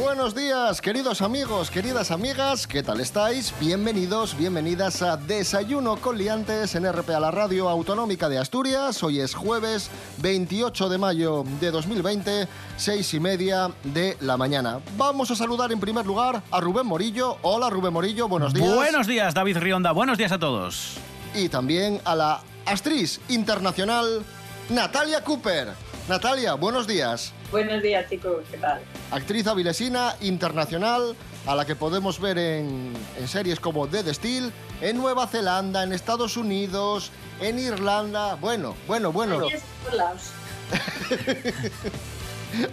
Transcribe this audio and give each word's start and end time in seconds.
Buenos 0.00 0.34
días, 0.34 0.80
queridos 0.80 1.20
amigos, 1.20 1.70
queridas 1.70 2.10
amigas, 2.10 2.66
¿qué 2.66 2.82
tal 2.82 3.00
estáis? 3.00 3.52
Bienvenidos, 3.60 4.34
bienvenidas 4.34 5.02
a 5.02 5.18
Desayuno 5.18 5.96
con 5.96 6.16
Liantes 6.16 6.74
en 6.74 6.90
RPA, 6.90 7.20
la 7.20 7.30
radio 7.30 7.68
autonómica 7.68 8.30
de 8.30 8.38
Asturias. 8.38 9.02
Hoy 9.02 9.20
es 9.20 9.34
jueves 9.34 9.90
28 10.22 10.88
de 10.88 10.96
mayo 10.96 11.44
de 11.60 11.70
2020, 11.70 12.48
seis 12.78 13.12
y 13.12 13.20
media 13.20 13.72
de 13.84 14.16
la 14.22 14.38
mañana. 14.38 14.80
Vamos 14.96 15.30
a 15.32 15.36
saludar 15.36 15.70
en 15.70 15.78
primer 15.78 16.06
lugar 16.06 16.42
a 16.50 16.60
Rubén 16.60 16.86
Morillo. 16.86 17.36
Hola 17.42 17.68
Rubén 17.68 17.92
Morillo, 17.92 18.26
buenos 18.26 18.54
días. 18.54 18.74
Buenos 18.74 19.06
días, 19.06 19.34
David 19.34 19.58
Rionda. 19.58 19.92
Buenos 19.92 20.16
días 20.16 20.32
a 20.32 20.38
todos. 20.38 20.96
Y 21.34 21.50
también 21.50 22.00
a 22.06 22.14
la 22.14 22.40
actriz 22.64 23.20
internacional 23.28 24.22
Natalia 24.70 25.22
Cooper. 25.22 25.68
Natalia, 26.08 26.54
buenos 26.54 26.86
días. 26.86 27.34
Buenos 27.50 27.82
días, 27.82 28.08
chicos, 28.08 28.44
¿qué 28.50 28.56
tal? 28.56 28.80
Actriz 29.10 29.46
avilesina 29.46 30.14
internacional 30.20 31.16
a 31.46 31.54
la 31.54 31.64
que 31.64 31.74
podemos 31.74 32.20
ver 32.20 32.38
en, 32.38 32.92
en 33.18 33.28
series 33.28 33.58
como 33.58 33.86
Dead 33.86 34.06
Steel, 34.12 34.52
en 34.80 34.96
Nueva 34.96 35.26
Zelanda, 35.26 35.82
en 35.82 35.92
Estados 35.92 36.36
Unidos, 36.36 37.10
en 37.40 37.58
Irlanda. 37.58 38.36
Bueno, 38.36 38.76
bueno, 38.86 39.10
bueno. 39.10 39.40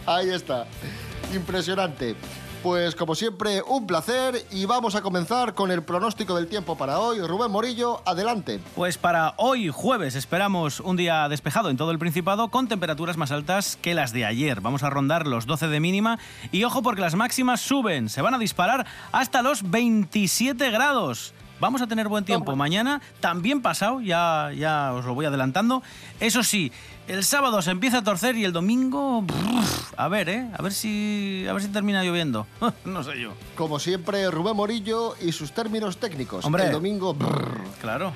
Ahí 0.06 0.30
está. 0.34 0.68
Impresionante. 1.34 2.16
Pues 2.68 2.96
como 2.96 3.16
siempre, 3.16 3.62
un 3.66 3.88
placer 3.88 4.46
y 4.52 4.66
vamos 4.66 4.96
a 4.96 5.02
comenzar 5.02 5.54
con 5.54 5.72
el 5.72 5.84
pronóstico 5.84 6.36
del 6.36 6.48
tiempo 6.48 6.78
para 6.78 7.00
hoy. 7.00 7.22
Rubén 7.22 7.50
Morillo, 7.50 8.02
adelante. 8.06 8.60
Pues 8.76 8.98
para 8.98 9.36
hoy 9.38 9.70
jueves 9.70 10.16
esperamos 10.16 10.82
un 10.82 10.98
día 10.98 11.30
despejado 11.30 11.70
en 11.70 11.78
todo 11.78 11.92
el 11.92 11.98
Principado 11.98 12.50
con 12.50 12.68
temperaturas 12.68 13.16
más 13.16 13.32
altas 13.32 13.78
que 13.82 13.94
las 13.94 14.12
de 14.12 14.26
ayer. 14.26 14.60
Vamos 14.60 14.84
a 14.84 14.90
rondar 14.90 15.28
los 15.28 15.46
12 15.46 15.70
de 15.70 15.80
mínima 15.80 16.20
y 16.52 16.66
ojo 16.66 16.82
porque 16.82 17.00
las 17.00 17.16
máximas 17.16 17.62
suben, 17.62 18.10
se 18.10 18.22
van 18.22 18.34
a 18.34 18.38
disparar 18.38 18.86
hasta 19.14 19.42
los 19.42 19.72
27 19.72 20.70
grados. 20.70 21.34
Vamos 21.62 21.82
a 21.82 21.88
tener 21.88 22.10
buen 22.10 22.26
tiempo 22.26 22.56
mañana, 22.56 23.02
también 23.22 23.62
pasado, 23.62 24.02
ya, 24.02 24.52
ya 24.56 24.92
os 24.94 25.06
lo 25.06 25.16
voy 25.16 25.26
adelantando. 25.26 25.82
Eso 26.20 26.44
sí, 26.44 26.72
el 27.08 27.24
sábado 27.24 27.62
se 27.62 27.72
empieza 27.72 28.00
a 28.00 28.04
torcer 28.04 28.36
y 28.36 28.44
el 28.46 28.52
domingo, 28.54 29.22
brrr, 29.22 29.64
a 29.96 30.08
ver, 30.08 30.30
¿eh? 30.30 30.50
A 30.58 30.62
ver 30.62 30.74
si, 30.74 31.46
a 31.50 31.54
ver 31.54 31.62
si 31.62 31.70
termina 31.70 32.04
lloviendo. 32.04 32.46
no 32.86 33.04
sé 33.04 33.20
yo. 33.20 33.34
Como 33.56 33.80
siempre, 33.80 34.30
Rubén 34.30 34.56
Morillo 34.56 35.16
y 35.22 35.32
sus 35.32 35.52
términos 35.54 35.98
técnicos. 35.98 36.46
Hombre. 36.46 36.66
El 36.66 36.72
domingo... 36.72 37.14
brrr. 37.14 37.62
Claro. 37.82 38.14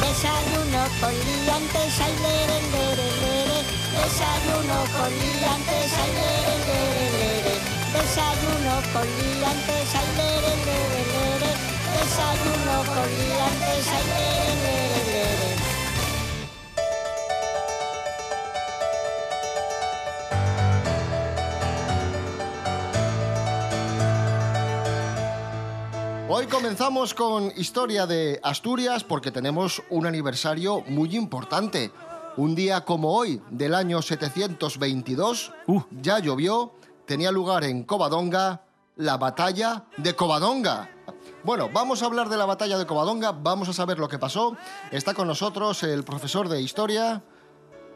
Desayuno 0.00 0.82
con 1.00 1.12
liantes, 1.12 2.00
ay, 2.00 2.14
lere, 2.22 2.58
lere, 2.72 3.08
lere. 3.22 3.58
Desayuno 3.98 4.78
con 4.96 5.10
liantes, 5.10 5.92
ay, 5.98 6.10
lere, 6.18 6.54
lere, 6.68 7.06
lere. 7.18 7.54
Desayuno 7.92 8.74
con 8.92 9.06
liantes, 9.18 9.88
ay, 9.94 10.08
lere, 10.18 10.52
lere, 10.66 11.02
lere. 11.14 11.50
Desayuno 11.98 12.76
con 12.86 13.08
liantes, 13.18 13.47
Hoy 26.30 26.46
comenzamos 26.46 27.14
con 27.14 27.52
historia 27.56 28.06
de 28.06 28.38
Asturias 28.42 29.02
porque 29.02 29.30
tenemos 29.30 29.82
un 29.90 30.06
aniversario 30.06 30.82
muy 30.86 31.16
importante. 31.16 31.90
Un 32.36 32.54
día 32.54 32.84
como 32.84 33.12
hoy, 33.16 33.42
del 33.50 33.74
año 33.74 34.02
722, 34.02 35.52
Uh. 35.66 35.80
ya 35.90 36.18
llovió, 36.20 36.74
tenía 37.06 37.32
lugar 37.32 37.64
en 37.64 37.82
Covadonga 37.82 38.62
la 38.96 39.16
batalla 39.16 39.86
de 39.96 40.14
Covadonga. 40.14 40.90
Bueno, 41.44 41.70
vamos 41.72 42.02
a 42.02 42.06
hablar 42.06 42.28
de 42.28 42.36
la 42.36 42.46
batalla 42.46 42.78
de 42.78 42.86
Covadonga, 42.86 43.32
vamos 43.32 43.68
a 43.68 43.72
saber 43.72 43.98
lo 43.98 44.08
que 44.08 44.18
pasó. 44.18 44.56
Está 44.90 45.14
con 45.14 45.28
nosotros 45.28 45.82
el 45.84 46.04
profesor 46.04 46.48
de 46.48 46.60
historia, 46.60 47.22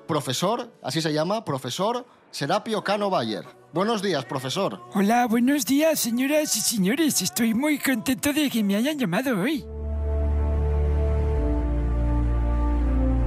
profesor, 0.06 0.72
así 0.82 1.02
se 1.02 1.12
llama, 1.12 1.44
profesor 1.44 2.06
Serapio 2.30 2.84
Cano 2.84 3.10
Bayer. 3.10 3.44
Buenos 3.72 4.00
días, 4.00 4.24
profesor. 4.24 4.80
Hola, 4.94 5.26
buenos 5.26 5.64
días, 5.64 5.98
señoras 5.98 6.56
y 6.56 6.60
señores. 6.60 7.20
Estoy 7.20 7.52
muy 7.52 7.78
contento 7.78 8.32
de 8.32 8.48
que 8.48 8.62
me 8.62 8.76
hayan 8.76 8.98
llamado 8.98 9.40
hoy. 9.40 9.64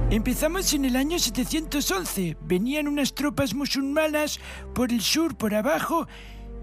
Empezamos 0.08 0.72
en 0.72 0.84
el 0.84 0.96
año 0.96 1.18
711. 1.18 2.36
Venían 2.40 2.86
unas 2.86 3.12
tropas 3.12 3.54
musulmanas 3.54 4.38
por 4.72 4.92
el 4.92 5.02
sur, 5.02 5.36
por 5.36 5.52
abajo, 5.52 6.06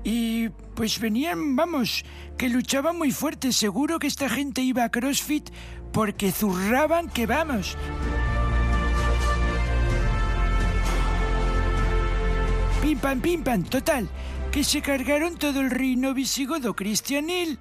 y 0.04 0.50
pues 0.76 1.00
venían, 1.00 1.56
vamos, 1.56 2.04
que 2.38 2.50
luchaban 2.50 2.98
muy 2.98 3.12
fuerte. 3.12 3.52
Seguro 3.54 4.00
que 4.00 4.08
esta 4.08 4.30
gente 4.30 4.62
iba 4.62 4.84
a 4.84 4.90
CrossFit 4.90 5.50
porque 5.92 6.32
zurraban 6.32 7.10
que 7.10 7.26
vamos. 7.26 7.78
Pim 12.82 13.00
pam, 13.00 13.22
pim 13.22 13.44
pam, 13.44 13.64
total, 13.64 14.10
que 14.52 14.64
se 14.64 14.82
cargaron 14.82 15.38
todo 15.38 15.62
el 15.62 15.72
reino 15.72 16.14
visigodo 16.14 16.76
cristianil. 16.76 17.60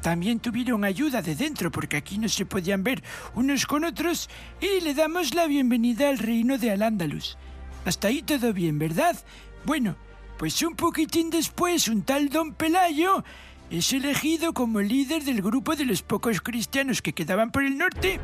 También 0.00 0.40
tuvieron 0.40 0.84
ayuda 0.84 1.20
de 1.20 1.34
dentro 1.34 1.70
porque 1.70 1.96
aquí 1.96 2.18
no 2.18 2.28
se 2.28 2.46
podían 2.46 2.84
ver 2.84 3.02
unos 3.34 3.66
con 3.66 3.84
otros 3.84 4.30
y 4.60 4.82
le 4.82 4.94
damos 4.94 5.34
la 5.34 5.46
bienvenida 5.46 6.08
al 6.08 6.18
reino 6.18 6.56
de 6.56 6.70
Al-Ándalus. 6.70 7.36
Hasta 7.84 8.08
ahí 8.08 8.22
todo 8.22 8.52
bien, 8.52 8.78
¿verdad? 8.78 9.16
Bueno, 9.64 9.96
pues 10.40 10.62
un 10.62 10.74
poquitín 10.74 11.28
después 11.28 11.86
un 11.86 12.00
tal 12.00 12.30
Don 12.30 12.54
Pelayo 12.54 13.22
es 13.70 13.92
elegido 13.92 14.54
como 14.54 14.80
líder 14.80 15.22
del 15.22 15.42
grupo 15.42 15.76
de 15.76 15.84
los 15.84 16.00
pocos 16.00 16.40
cristianos 16.40 17.02
que 17.02 17.12
quedaban 17.12 17.52
por 17.52 17.62
el 17.62 17.76
norte. 17.76 18.18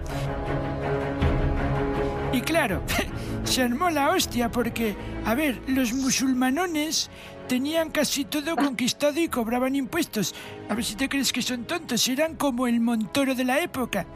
Y 2.33 2.41
claro, 2.41 2.83
se 3.45 3.63
armó 3.63 3.91
la 3.91 4.09
hostia 4.09 4.51
porque, 4.51 4.97
a 5.27 5.35
ver, 5.35 5.61
los 5.67 5.93
musulmanones 5.93 7.11
tenían 7.49 7.91
casi 7.91 8.25
todo 8.25 8.57
conquistado 8.57 9.21
y 9.21 9.29
cobraban 9.29 9.77
impuestos. 9.77 10.35
A 10.69 10.75
ver 10.75 10.85
si 10.85 10.95
te 10.95 11.09
crees 11.09 11.33
que 11.33 11.43
son 11.43 11.65
tontos, 11.65 12.07
eran 12.09 12.37
como 12.37 12.67
el 12.67 12.81
Montoro 12.81 13.35
de 13.35 13.45
la 13.45 13.61
época. 13.61 14.07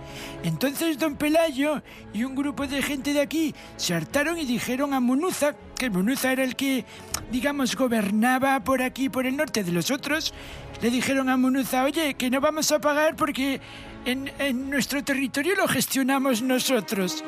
Entonces 0.43 0.99
don 0.99 1.17
Pelayo 1.17 1.83
y 2.13 2.25
un 2.25 2.35
grupo 2.35 2.67
de 2.67 2.83
gente 2.83 3.13
de 3.13 3.21
aquí 3.21 3.55
se 3.77 3.95
hartaron 3.95 4.39
y 4.39 4.45
dijeron 4.45 4.95
a 4.95 5.01
Munuza, 5.01 5.55
que 5.77 5.91
Munuza 5.91 6.33
era 6.33 6.45
el 6.45 6.57
que, 6.57 6.85
digamos, 7.31 7.77
gobernaba 7.77 8.61
por 8.61 8.83
aquí, 8.83 9.09
por 9.09 9.27
el 9.27 9.37
norte 9.37 9.65
de 9.65 9.73
los 9.73 9.91
otros, 9.91 10.35
le 10.83 10.91
dijeron 10.91 11.29
a 11.29 11.37
Munuza, 11.37 11.85
oye, 11.85 12.15
que 12.15 12.31
no 12.31 12.41
vamos 12.41 12.73
a 12.73 12.81
pagar 12.81 13.17
porque 13.17 13.61
en, 14.05 14.31
en 14.39 14.71
nuestro 14.71 15.05
territorio 15.05 15.55
lo 15.57 15.69
gestionamos 15.69 16.43
nosotros. 16.43 17.25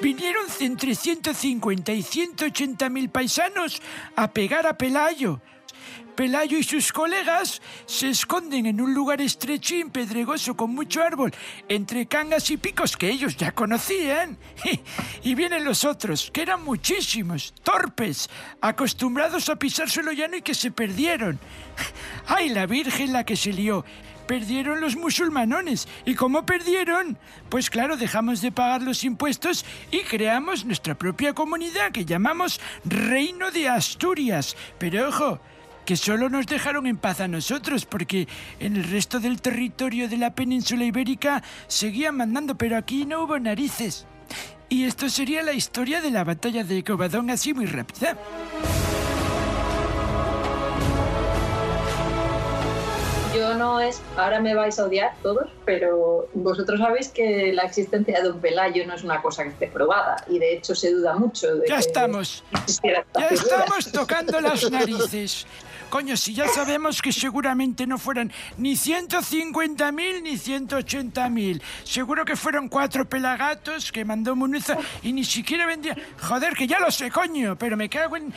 Vinieron 0.00 0.44
entre 0.60 0.94
150 0.94 1.92
y 1.92 2.02
180 2.02 2.88
mil 2.90 3.08
paisanos 3.08 3.80
a 4.14 4.30
pegar 4.30 4.66
a 4.66 4.76
Pelayo. 4.76 5.40
Pelayo 6.14 6.56
y 6.56 6.62
sus 6.62 6.92
colegas 6.92 7.60
se 7.84 8.08
esconden 8.08 8.64
en 8.66 8.80
un 8.80 8.94
lugar 8.94 9.20
estrechín, 9.20 9.90
pedregoso, 9.90 10.56
con 10.56 10.74
mucho 10.74 11.02
árbol, 11.02 11.32
entre 11.68 12.06
cangas 12.06 12.50
y 12.50 12.56
picos 12.56 12.96
que 12.96 13.10
ellos 13.10 13.36
ya 13.36 13.52
conocían. 13.52 14.38
Y 15.22 15.34
vienen 15.34 15.64
los 15.64 15.84
otros, 15.84 16.30
que 16.32 16.42
eran 16.42 16.64
muchísimos, 16.64 17.52
torpes, 17.62 18.30
acostumbrados 18.60 19.48
a 19.48 19.56
pisar 19.56 19.90
suelo 19.90 20.12
llano 20.12 20.36
y 20.36 20.42
que 20.42 20.54
se 20.54 20.70
perdieron. 20.70 21.38
¡Ay, 22.26 22.48
la 22.48 22.66
Virgen 22.66 23.12
la 23.12 23.24
que 23.24 23.36
se 23.36 23.52
lió! 23.52 23.84
Perdieron 24.26 24.80
los 24.80 24.96
musulmanones. 24.96 25.86
¿Y 26.04 26.14
cómo 26.14 26.44
perdieron? 26.44 27.18
Pues 27.48 27.70
claro, 27.70 27.96
dejamos 27.96 28.40
de 28.40 28.52
pagar 28.52 28.82
los 28.82 29.04
impuestos 29.04 29.64
y 29.90 30.00
creamos 30.00 30.64
nuestra 30.64 30.96
propia 30.96 31.32
comunidad 31.32 31.92
que 31.92 32.04
llamamos 32.04 32.60
Reino 32.84 33.50
de 33.50 33.68
Asturias. 33.68 34.56
Pero 34.78 35.08
ojo, 35.08 35.40
que 35.86 35.96
solo 35.96 36.28
nos 36.28 36.46
dejaron 36.46 36.86
en 36.86 36.98
paz 36.98 37.20
a 37.20 37.28
nosotros, 37.28 37.86
porque 37.86 38.26
en 38.58 38.76
el 38.76 38.84
resto 38.84 39.20
del 39.20 39.40
territorio 39.40 40.08
de 40.08 40.18
la 40.18 40.34
península 40.34 40.84
ibérica 40.84 41.42
seguían 41.68 42.16
mandando, 42.16 42.58
pero 42.58 42.76
aquí 42.76 43.06
no 43.06 43.22
hubo 43.22 43.38
narices. 43.38 44.06
Y 44.68 44.84
esto 44.84 45.08
sería 45.08 45.42
la 45.42 45.52
historia 45.52 46.00
de 46.00 46.10
la 46.10 46.24
batalla 46.24 46.64
de 46.64 46.82
Covadonga 46.82 47.34
así 47.34 47.54
muy 47.54 47.66
rápida. 47.66 48.18
Yo 53.36 53.54
no 53.54 53.80
es, 53.80 54.00
ahora 54.16 54.40
me 54.40 54.54
vais 54.54 54.78
a 54.78 54.84
odiar 54.84 55.14
todos, 55.22 55.50
pero 55.66 56.28
vosotros 56.32 56.80
sabéis 56.80 57.08
que 57.08 57.52
la 57.52 57.64
existencia 57.64 58.22
de 58.22 58.30
un 58.30 58.40
Pelayo 58.40 58.86
no 58.86 58.94
es 58.94 59.04
una 59.04 59.20
cosa 59.20 59.42
que 59.42 59.50
esté 59.50 59.66
probada 59.68 60.16
y 60.28 60.38
de 60.38 60.54
hecho 60.54 60.74
se 60.74 60.90
duda 60.92 61.16
mucho 61.16 61.54
de 61.56 61.68
Ya 61.68 61.74
que 61.74 61.80
estamos. 61.80 62.44
Ya 62.82 63.28
estamos 63.28 63.92
tocando 63.92 64.40
las 64.40 64.70
narices. 64.70 65.46
Coño, 65.90 66.16
si 66.16 66.34
ya 66.34 66.48
sabemos 66.48 67.00
que 67.02 67.12
seguramente 67.12 67.86
no 67.86 67.98
fueran 67.98 68.32
ni 68.56 68.72
150.000 68.72 70.22
ni 70.22 70.32
180.000. 70.32 71.62
Seguro 71.84 72.24
que 72.24 72.36
fueron 72.36 72.68
cuatro 72.68 73.04
pelagatos 73.08 73.92
que 73.92 74.04
mandó 74.04 74.34
Munuza 74.34 74.76
y 75.02 75.12
ni 75.12 75.24
siquiera 75.24 75.64
vendía... 75.66 75.96
Joder, 76.20 76.54
que 76.54 76.66
ya 76.66 76.80
lo 76.80 76.90
sé, 76.90 77.10
coño, 77.10 77.56
pero 77.56 77.76
me 77.76 77.88
cago 77.88 78.16
en... 78.16 78.32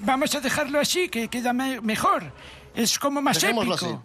Vamos 0.00 0.34
a 0.34 0.40
dejarlo 0.40 0.80
así, 0.80 1.08
que 1.08 1.28
queda 1.28 1.52
me- 1.52 1.80
mejor. 1.80 2.24
Es 2.74 2.98
como 2.98 3.20
más 3.22 3.40
Dejémoslo 3.40 3.74
épico. 3.74 4.02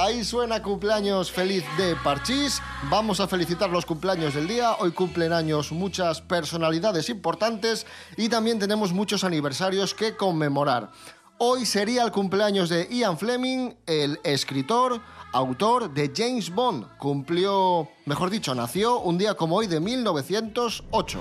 Ahí 0.00 0.22
suena 0.22 0.62
cumpleaños 0.62 1.32
feliz 1.32 1.64
de 1.76 1.96
Parchís. 1.96 2.62
Vamos 2.88 3.18
a 3.18 3.26
felicitar 3.26 3.68
los 3.68 3.84
cumpleaños 3.84 4.32
del 4.32 4.46
día. 4.46 4.76
Hoy 4.78 4.92
cumplen 4.92 5.32
años 5.32 5.72
muchas 5.72 6.20
personalidades 6.20 7.08
importantes 7.08 7.84
y 8.16 8.28
también 8.28 8.60
tenemos 8.60 8.92
muchos 8.92 9.24
aniversarios 9.24 9.94
que 9.94 10.14
conmemorar. 10.14 10.92
Hoy 11.38 11.66
sería 11.66 12.04
el 12.04 12.12
cumpleaños 12.12 12.68
de 12.68 12.86
Ian 12.88 13.18
Fleming, 13.18 13.72
el 13.86 14.20
escritor, 14.22 15.00
autor 15.32 15.92
de 15.92 16.12
James 16.14 16.54
Bond. 16.54 16.96
Cumplió, 16.98 17.88
mejor 18.06 18.30
dicho, 18.30 18.54
nació 18.54 19.00
un 19.00 19.18
día 19.18 19.34
como 19.34 19.56
hoy 19.56 19.66
de 19.66 19.80
1908. 19.80 21.18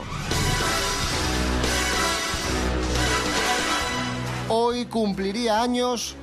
Hoy 4.50 4.85
cumpliría 4.85 5.63
años 5.63 6.15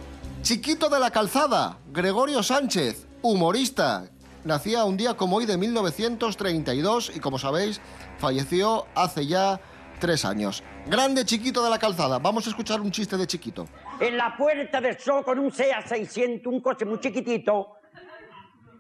Chiquito 0.45 0.91
de 0.91 1.01
la 1.01 1.11
Calzada, 1.11 1.79
Gregorio 1.91 2.43
Sánchez, 2.43 3.09
humorista. 3.23 4.11
Nacía 4.45 4.85
un 4.85 4.99
día 4.99 5.15
como 5.15 5.37
hoy 5.37 5.47
de 5.47 5.57
1932 5.57 7.17
y 7.17 7.21
como 7.21 7.39
sabéis, 7.39 7.81
falleció 8.19 8.85
hace 8.95 9.27
ya 9.27 9.59
tres 10.01 10.27
años. 10.27 10.63
Grande 10.85 11.25
Chiquito 11.25 11.65
de 11.65 11.71
la 11.71 11.79
Calzada. 11.79 12.19
Vamos 12.19 12.47
a 12.47 12.51
escuchar 12.51 12.83
un 12.83 12.91
chiste 12.91 13.17
de 13.17 13.27
Chiquito. 13.27 13.67
en 13.99 14.19
la 14.19 14.37
puerta 14.37 14.83
del 14.83 14.99
show 14.99 15.25
con 15.25 15.39
un 15.39 15.51
SEA 15.51 15.81
600, 15.81 16.53
un 16.53 16.61
coche 16.61 16.85
muy 16.85 17.01
chiquitito, 17.01 17.79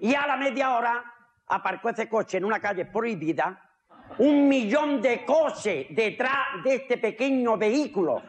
y 0.01 0.15
a 0.15 0.27
la 0.27 0.37
media 0.37 0.77
hora 0.77 1.03
aparcó 1.47 1.89
ese 1.89 2.11
coche 2.11 2.37
en 2.37 2.45
una 2.45 2.61
calle 2.61 2.85
prohibida, 2.85 3.59
un 4.19 4.47
millón 4.47 5.01
de 5.01 5.25
coches 5.25 5.87
detrás 5.89 6.63
de 6.63 6.75
este 6.75 6.99
pequeño 6.99 7.57
vehículo, 7.57 8.21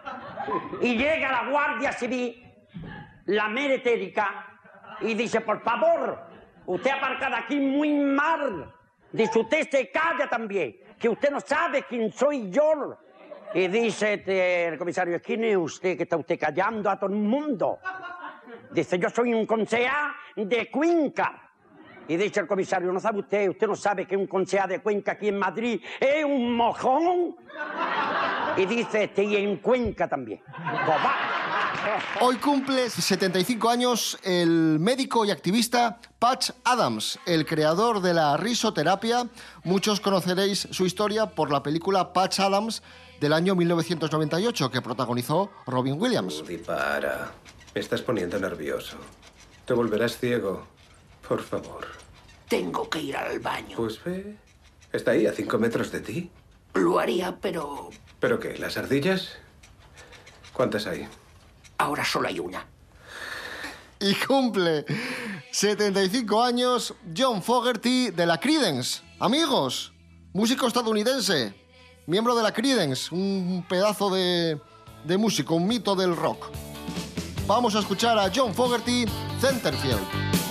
y 0.82 0.96
llega 0.96 1.34
la 1.34 1.50
Guardia 1.52 1.92
Civil, 1.92 2.44
la 3.26 3.48
meretérica, 3.50 4.56
y 5.02 5.14
dice, 5.14 5.42
por 5.42 5.62
favor, 5.62 6.20
usted 6.66 6.92
ha 6.92 6.96
aparcado 6.96 7.36
aquí 7.36 7.60
muy 7.60 7.94
mal, 7.94 8.74
dice, 9.12 9.40
usted 9.40 9.70
se 9.70 9.92
calla 9.92 10.28
también, 10.30 10.78
que 11.00 11.10
usted 11.10 11.32
no 11.32 11.40
sabe 11.40 11.84
quién 11.84 12.12
soy 12.12 12.50
yo. 12.50 12.98
Y 13.54 13.68
dice 13.68 14.16
este, 14.16 14.68
el 14.68 14.78
comisario, 14.78 15.22
¿quién 15.22 15.46
es 15.46 15.56
usted 15.56 15.96
que 15.96 16.04
está 16.04 16.18
usted 16.18 16.38
callando 16.38 16.90
a 16.90 17.00
todo 17.00 17.10
el 17.10 17.16
mundo? 17.16 17.80
Dice, 18.72 19.00
yo 19.00 19.10
soy 19.10 19.34
un 19.34 19.46
concejal 19.46 20.12
de 20.36 20.70
Cuenca. 20.70 21.42
Y 22.08 22.18
dice 22.18 22.42
el 22.42 22.48
comisario, 22.48 22.92
¿no 22.92 23.00
sabe 23.00 23.20
usted? 23.20 23.50
¿Usted 23.50 23.68
no 23.68 23.76
sabe 23.76 24.06
que 24.06 24.18
un 24.18 24.28
concejal 24.28 24.70
de 24.70 24.80
Cuenca 24.80 25.14
aquí 25.14 25.30
en 25.30 25.40
Madrid 25.40 25.82
es 26.00 26.26
un 26.26 26.56
mojón? 26.56 27.36
Y 28.58 28.66
dice, 28.66 29.06
este, 29.06 29.24
y 29.24 29.38
en 29.38 29.58
Cuenca 29.58 30.08
también. 30.08 30.42
Pues 30.46 30.98
va. 30.98 31.45
Hoy 32.22 32.38
cumple 32.38 32.90
75 32.90 33.70
años 33.70 34.18
el 34.24 34.80
médico 34.80 35.26
y 35.26 35.32
activista 35.32 36.00
Patch 36.20 36.52
Adams, 36.64 37.20
el 37.26 37.46
creador 37.46 38.02
de 38.02 38.14
la 38.14 38.38
risoterapia. 38.38 39.28
Muchos 39.64 40.00
conoceréis 40.00 40.68
su 40.72 40.86
historia 40.86 41.28
por 41.28 41.52
la 41.52 41.62
película 41.64 42.14
Patch 42.14 42.40
Adams 42.40 42.82
del 43.20 43.34
año 43.34 43.56
1998 43.56 44.72
que 44.72 44.82
protagonizó 44.82 45.52
Robin 45.66 46.00
Williams. 46.00 46.42
Woody, 46.42 46.58
para. 46.58 47.32
Me 47.74 47.82
estás 47.82 48.02
poniendo 48.02 48.40
nervioso. 48.40 48.98
Te 49.66 49.74
volverás 49.74 50.18
ciego. 50.18 50.66
Por 51.28 51.42
favor. 51.42 51.88
Tengo 52.48 52.90
que 52.90 53.02
ir 53.02 53.18
al 53.18 53.40
baño. 53.40 53.78
Pues 53.78 54.04
ve. 54.04 54.38
Está 54.94 55.12
ahí, 55.12 55.26
a 55.26 55.34
cinco 55.34 55.58
metros 55.58 55.92
de 55.92 56.00
ti. 56.00 56.32
Lo 56.74 57.00
haría, 57.00 57.38
pero 57.42 57.90
¿Pero 58.20 58.40
qué? 58.40 58.58
¿Las 58.58 58.78
ardillas? 58.78 59.38
¿Cuántas 60.54 60.88
hay? 60.88 61.08
Ahora 61.78 62.06
solo 62.06 62.28
hay 62.28 62.40
una. 62.40 62.66
Y 64.00 64.14
cumple 64.16 64.86
75 65.52 66.44
años 66.44 66.94
John 67.16 67.42
Fogerty 67.42 68.12
de 68.12 68.26
la 68.26 68.40
Creedence. 68.40 69.02
Amigos, 69.20 69.94
músico 70.34 70.68
estadounidense, 70.68 71.54
miembro 72.06 72.36
de 72.36 72.44
la 72.44 72.54
Creedence, 72.54 73.14
un 73.16 73.66
pedazo 73.68 74.10
de, 74.10 74.60
de 75.06 75.18
músico, 75.18 75.56
un 75.56 75.68
mito 75.68 75.96
del 75.96 76.16
rock. 76.16 76.48
Vamos 77.48 77.76
a 77.76 77.80
escuchar 77.80 78.18
a 78.18 78.32
John 78.34 78.54
Fogerty, 78.54 79.06
Centerfield. 79.40 80.45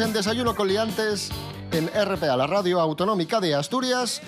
En 0.00 0.12
Desayuno 0.12 0.56
con 0.56 0.66
Liantes 0.66 1.30
en 1.70 1.86
RPA, 1.86 2.36
la 2.36 2.48
radio 2.48 2.80
autonómica 2.80 3.38
de 3.38 3.54
Asturias. 3.54 4.20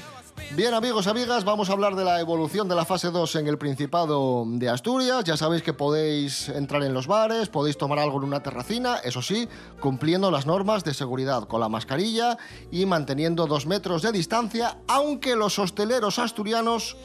Bien, 0.54 0.72
amigos, 0.74 1.08
amigas, 1.08 1.44
vamos 1.44 1.68
a 1.68 1.72
hablar 1.72 1.96
de 1.96 2.04
la 2.04 2.20
evolución 2.20 2.68
de 2.68 2.76
la 2.76 2.84
fase 2.84 3.10
2 3.10 3.34
en 3.34 3.48
el 3.48 3.58
Principado 3.58 4.44
de 4.46 4.68
Asturias. 4.68 5.24
Ya 5.24 5.36
sabéis 5.36 5.64
que 5.64 5.72
podéis 5.72 6.50
entrar 6.50 6.84
en 6.84 6.94
los 6.94 7.08
bares, 7.08 7.48
podéis 7.48 7.76
tomar 7.76 7.98
algo 7.98 8.18
en 8.18 8.24
una 8.24 8.44
terracina, 8.44 8.98
eso 8.98 9.22
sí, 9.22 9.48
cumpliendo 9.80 10.30
las 10.30 10.46
normas 10.46 10.84
de 10.84 10.94
seguridad, 10.94 11.48
con 11.48 11.60
la 11.60 11.68
mascarilla 11.68 12.38
y 12.70 12.86
manteniendo 12.86 13.46
dos 13.46 13.66
metros 13.66 14.02
de 14.02 14.12
distancia, 14.12 14.78
aunque 14.86 15.34
los 15.34 15.58
hosteleros 15.58 16.20
asturianos 16.20 16.96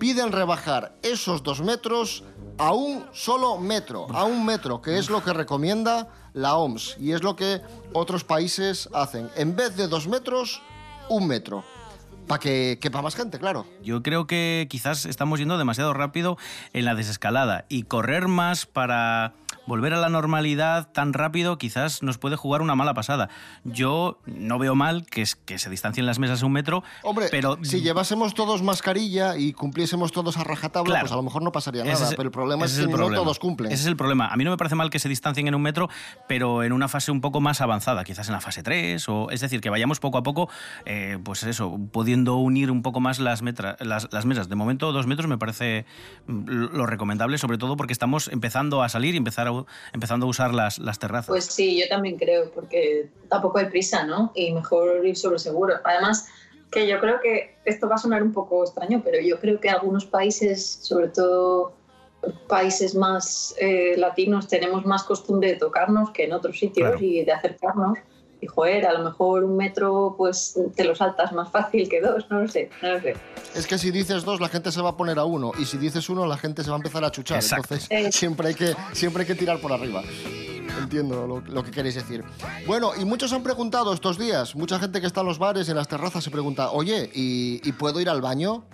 piden 0.00 0.32
rebajar 0.32 0.96
esos 1.02 1.44
dos 1.44 1.60
metros 1.60 2.24
a 2.58 2.72
un 2.72 3.06
solo 3.12 3.58
metro, 3.58 4.08
a 4.12 4.24
un 4.24 4.44
metro, 4.44 4.82
que 4.82 4.98
es 4.98 5.08
lo 5.08 5.22
que 5.22 5.32
recomienda 5.32 6.08
la 6.38 6.56
OMS 6.56 6.96
y 7.00 7.12
es 7.12 7.22
lo 7.22 7.36
que 7.36 7.60
otros 7.92 8.24
países 8.24 8.88
hacen. 8.94 9.28
En 9.36 9.56
vez 9.56 9.76
de 9.76 9.88
dos 9.88 10.06
metros, 10.06 10.62
un 11.08 11.26
metro. 11.26 11.64
Para 12.26 12.40
que 12.40 12.78
quepa 12.80 13.00
más 13.00 13.16
gente, 13.16 13.38
claro. 13.38 13.66
Yo 13.82 14.02
creo 14.02 14.26
que 14.26 14.66
quizás 14.68 15.06
estamos 15.06 15.38
yendo 15.38 15.56
demasiado 15.56 15.94
rápido 15.94 16.36
en 16.74 16.84
la 16.84 16.94
desescalada 16.94 17.64
y 17.70 17.84
correr 17.84 18.28
más 18.28 18.66
para 18.66 19.32
volver 19.68 19.92
a 19.94 19.98
la 19.98 20.08
normalidad 20.08 20.90
tan 20.90 21.12
rápido 21.12 21.58
quizás 21.58 22.02
nos 22.02 22.18
puede 22.18 22.36
jugar 22.36 22.62
una 22.62 22.74
mala 22.74 22.94
pasada. 22.94 23.28
Yo 23.64 24.18
no 24.26 24.58
veo 24.58 24.74
mal 24.74 25.04
que, 25.06 25.22
es- 25.22 25.36
que 25.36 25.58
se 25.58 25.70
distancien 25.70 26.06
las 26.06 26.18
mesas 26.18 26.42
a 26.42 26.46
un 26.46 26.52
metro, 26.52 26.82
Hombre, 27.02 27.28
pero 27.30 27.58
si 27.62 27.80
llevásemos 27.82 28.34
todos 28.34 28.62
mascarilla 28.62 29.36
y 29.36 29.52
cumpliésemos 29.52 30.10
todos 30.10 30.36
a 30.38 30.44
rajatabla, 30.44 30.90
Claro. 30.90 31.02
pues 31.04 31.12
a 31.12 31.16
lo 31.16 31.22
mejor 31.22 31.42
no 31.42 31.52
pasaría 31.52 31.84
nada. 31.84 31.94
es- 32.08 32.14
pero 32.16 32.22
el 32.22 32.30
problema 32.30 32.64
es 32.64 32.76
que 32.78 32.86
no 32.86 33.10
todos 33.10 33.38
cumplen. 33.38 33.70
Ese 33.70 33.82
es 33.82 33.86
el 33.88 33.96
problema. 33.96 34.26
A 34.28 34.36
mí 34.36 34.44
no 34.44 34.50
me 34.50 34.56
parece 34.56 34.74
mal 34.74 34.90
que 34.90 34.98
se 34.98 35.08
distancien 35.08 35.46
en 35.48 35.54
un 35.54 35.62
metro, 35.62 35.88
pero 36.26 36.62
en 36.62 36.72
una 36.72 36.88
fase 36.88 37.12
un 37.12 37.20
poco 37.20 37.40
más 37.40 37.60
avanzada, 37.60 38.04
quizás 38.04 38.26
en 38.28 38.32
la 38.32 38.40
fase 38.40 38.62
3, 38.62 39.06
o, 39.08 39.30
es 39.30 39.40
decir, 39.40 39.60
que 39.60 39.68
vayamos 39.70 40.00
poco 40.00 40.16
a 40.18 40.22
poco, 40.22 40.48
eh, 40.86 41.18
pues 41.22 41.42
eso, 41.42 41.78
pudiendo 41.92 42.36
unir 42.36 42.70
un 42.70 42.82
poco 42.82 43.00
más 43.00 43.18
las, 43.18 43.42
metra- 43.42 43.76
las, 43.80 44.08
las 44.12 44.24
mesas. 44.24 44.48
De 44.48 44.54
momento, 44.56 44.90
dos 44.92 45.06
metros 45.06 45.28
me 45.28 45.36
parece 45.38 45.84
mm, 46.26 46.48
lo 46.72 46.86
recomendable, 46.86 47.36
sobre 47.38 47.58
todo 47.58 47.76
porque 47.76 47.92
estamos 47.92 48.28
empezando 48.28 48.82
a 48.82 48.88
salir 48.88 49.14
y 49.14 49.18
empezar 49.18 49.48
a, 49.48 49.57
empezando 49.92 50.26
a 50.26 50.28
usar 50.28 50.52
las, 50.54 50.78
las 50.78 50.98
terrazas. 50.98 51.28
Pues 51.28 51.44
sí, 51.46 51.80
yo 51.80 51.88
también 51.88 52.16
creo, 52.16 52.50
porque 52.50 53.08
tampoco 53.28 53.58
hay 53.58 53.66
prisa, 53.66 54.04
¿no? 54.04 54.32
Y 54.34 54.52
mejor 54.52 55.04
ir 55.06 55.16
sobre 55.16 55.38
seguro. 55.38 55.74
Además, 55.84 56.28
que 56.70 56.86
yo 56.86 57.00
creo 57.00 57.20
que 57.20 57.56
esto 57.64 57.88
va 57.88 57.94
a 57.94 57.98
sonar 57.98 58.22
un 58.22 58.32
poco 58.32 58.62
extraño, 58.64 59.00
pero 59.04 59.20
yo 59.20 59.40
creo 59.40 59.58
que 59.60 59.70
algunos 59.70 60.04
países, 60.04 60.78
sobre 60.82 61.08
todo 61.08 61.72
países 62.48 62.94
más 62.94 63.54
eh, 63.58 63.94
latinos, 63.96 64.48
tenemos 64.48 64.84
más 64.84 65.04
costumbre 65.04 65.50
de 65.50 65.56
tocarnos 65.56 66.10
que 66.10 66.24
en 66.24 66.32
otros 66.32 66.58
sitios 66.58 66.88
Claro. 66.90 67.04
y 67.04 67.24
de 67.24 67.32
acercarnos. 67.32 67.98
Y 68.40 68.46
joder, 68.46 68.86
a 68.86 68.92
lo 68.92 69.02
mejor 69.04 69.42
un 69.44 69.56
metro 69.56 70.14
pues 70.16 70.56
te 70.76 70.84
lo 70.84 70.94
saltas 70.94 71.32
más 71.32 71.50
fácil 71.50 71.88
que 71.88 72.00
dos, 72.00 72.26
no 72.30 72.40
lo 72.42 72.48
sé, 72.48 72.70
no 72.82 72.92
lo 72.92 73.00
sé. 73.00 73.16
Es 73.56 73.66
que 73.66 73.78
si 73.78 73.90
dices 73.90 74.24
dos, 74.24 74.40
la 74.40 74.48
gente 74.48 74.70
se 74.70 74.80
va 74.80 74.90
a 74.90 74.96
poner 74.96 75.18
a 75.18 75.24
uno. 75.24 75.50
Y 75.58 75.64
si 75.64 75.76
dices 75.76 76.08
uno, 76.08 76.24
la 76.26 76.36
gente 76.36 76.62
se 76.62 76.70
va 76.70 76.76
a 76.76 76.78
empezar 76.78 77.04
a 77.04 77.10
chuchar. 77.10 77.38
Exacto. 77.38 77.74
Entonces, 77.74 77.88
Eh. 77.90 78.12
siempre 78.12 78.48
hay, 78.48 78.54
que, 78.54 78.76
siempre 78.92 79.22
hay 79.22 79.26
que 79.26 79.34
tirar 79.34 79.58
por 79.60 79.72
arriba. 79.72 80.02
Entiendo 80.80 81.26
lo, 81.26 81.40
lo 81.40 81.64
que 81.64 81.70
queréis 81.72 81.96
decir. 81.96 82.22
Bueno, 82.66 82.92
y 82.96 83.04
muchos 83.04 83.32
han 83.32 83.42
preguntado 83.42 83.92
estos 83.92 84.18
días, 84.18 84.54
mucha 84.54 84.78
gente 84.78 85.00
que 85.00 85.06
está 85.08 85.22
en 85.22 85.26
los 85.26 85.38
bares 85.40 85.66
y 85.66 85.70
en 85.72 85.76
las 85.76 85.88
terrazas 85.88 86.22
se 86.22 86.30
pregunta, 86.30 86.70
oye, 86.70 87.10
¿y, 87.14 87.60
y 87.68 87.72
puedo 87.72 88.00
ir 88.00 88.08
al 88.08 88.20
baño? 88.20 88.64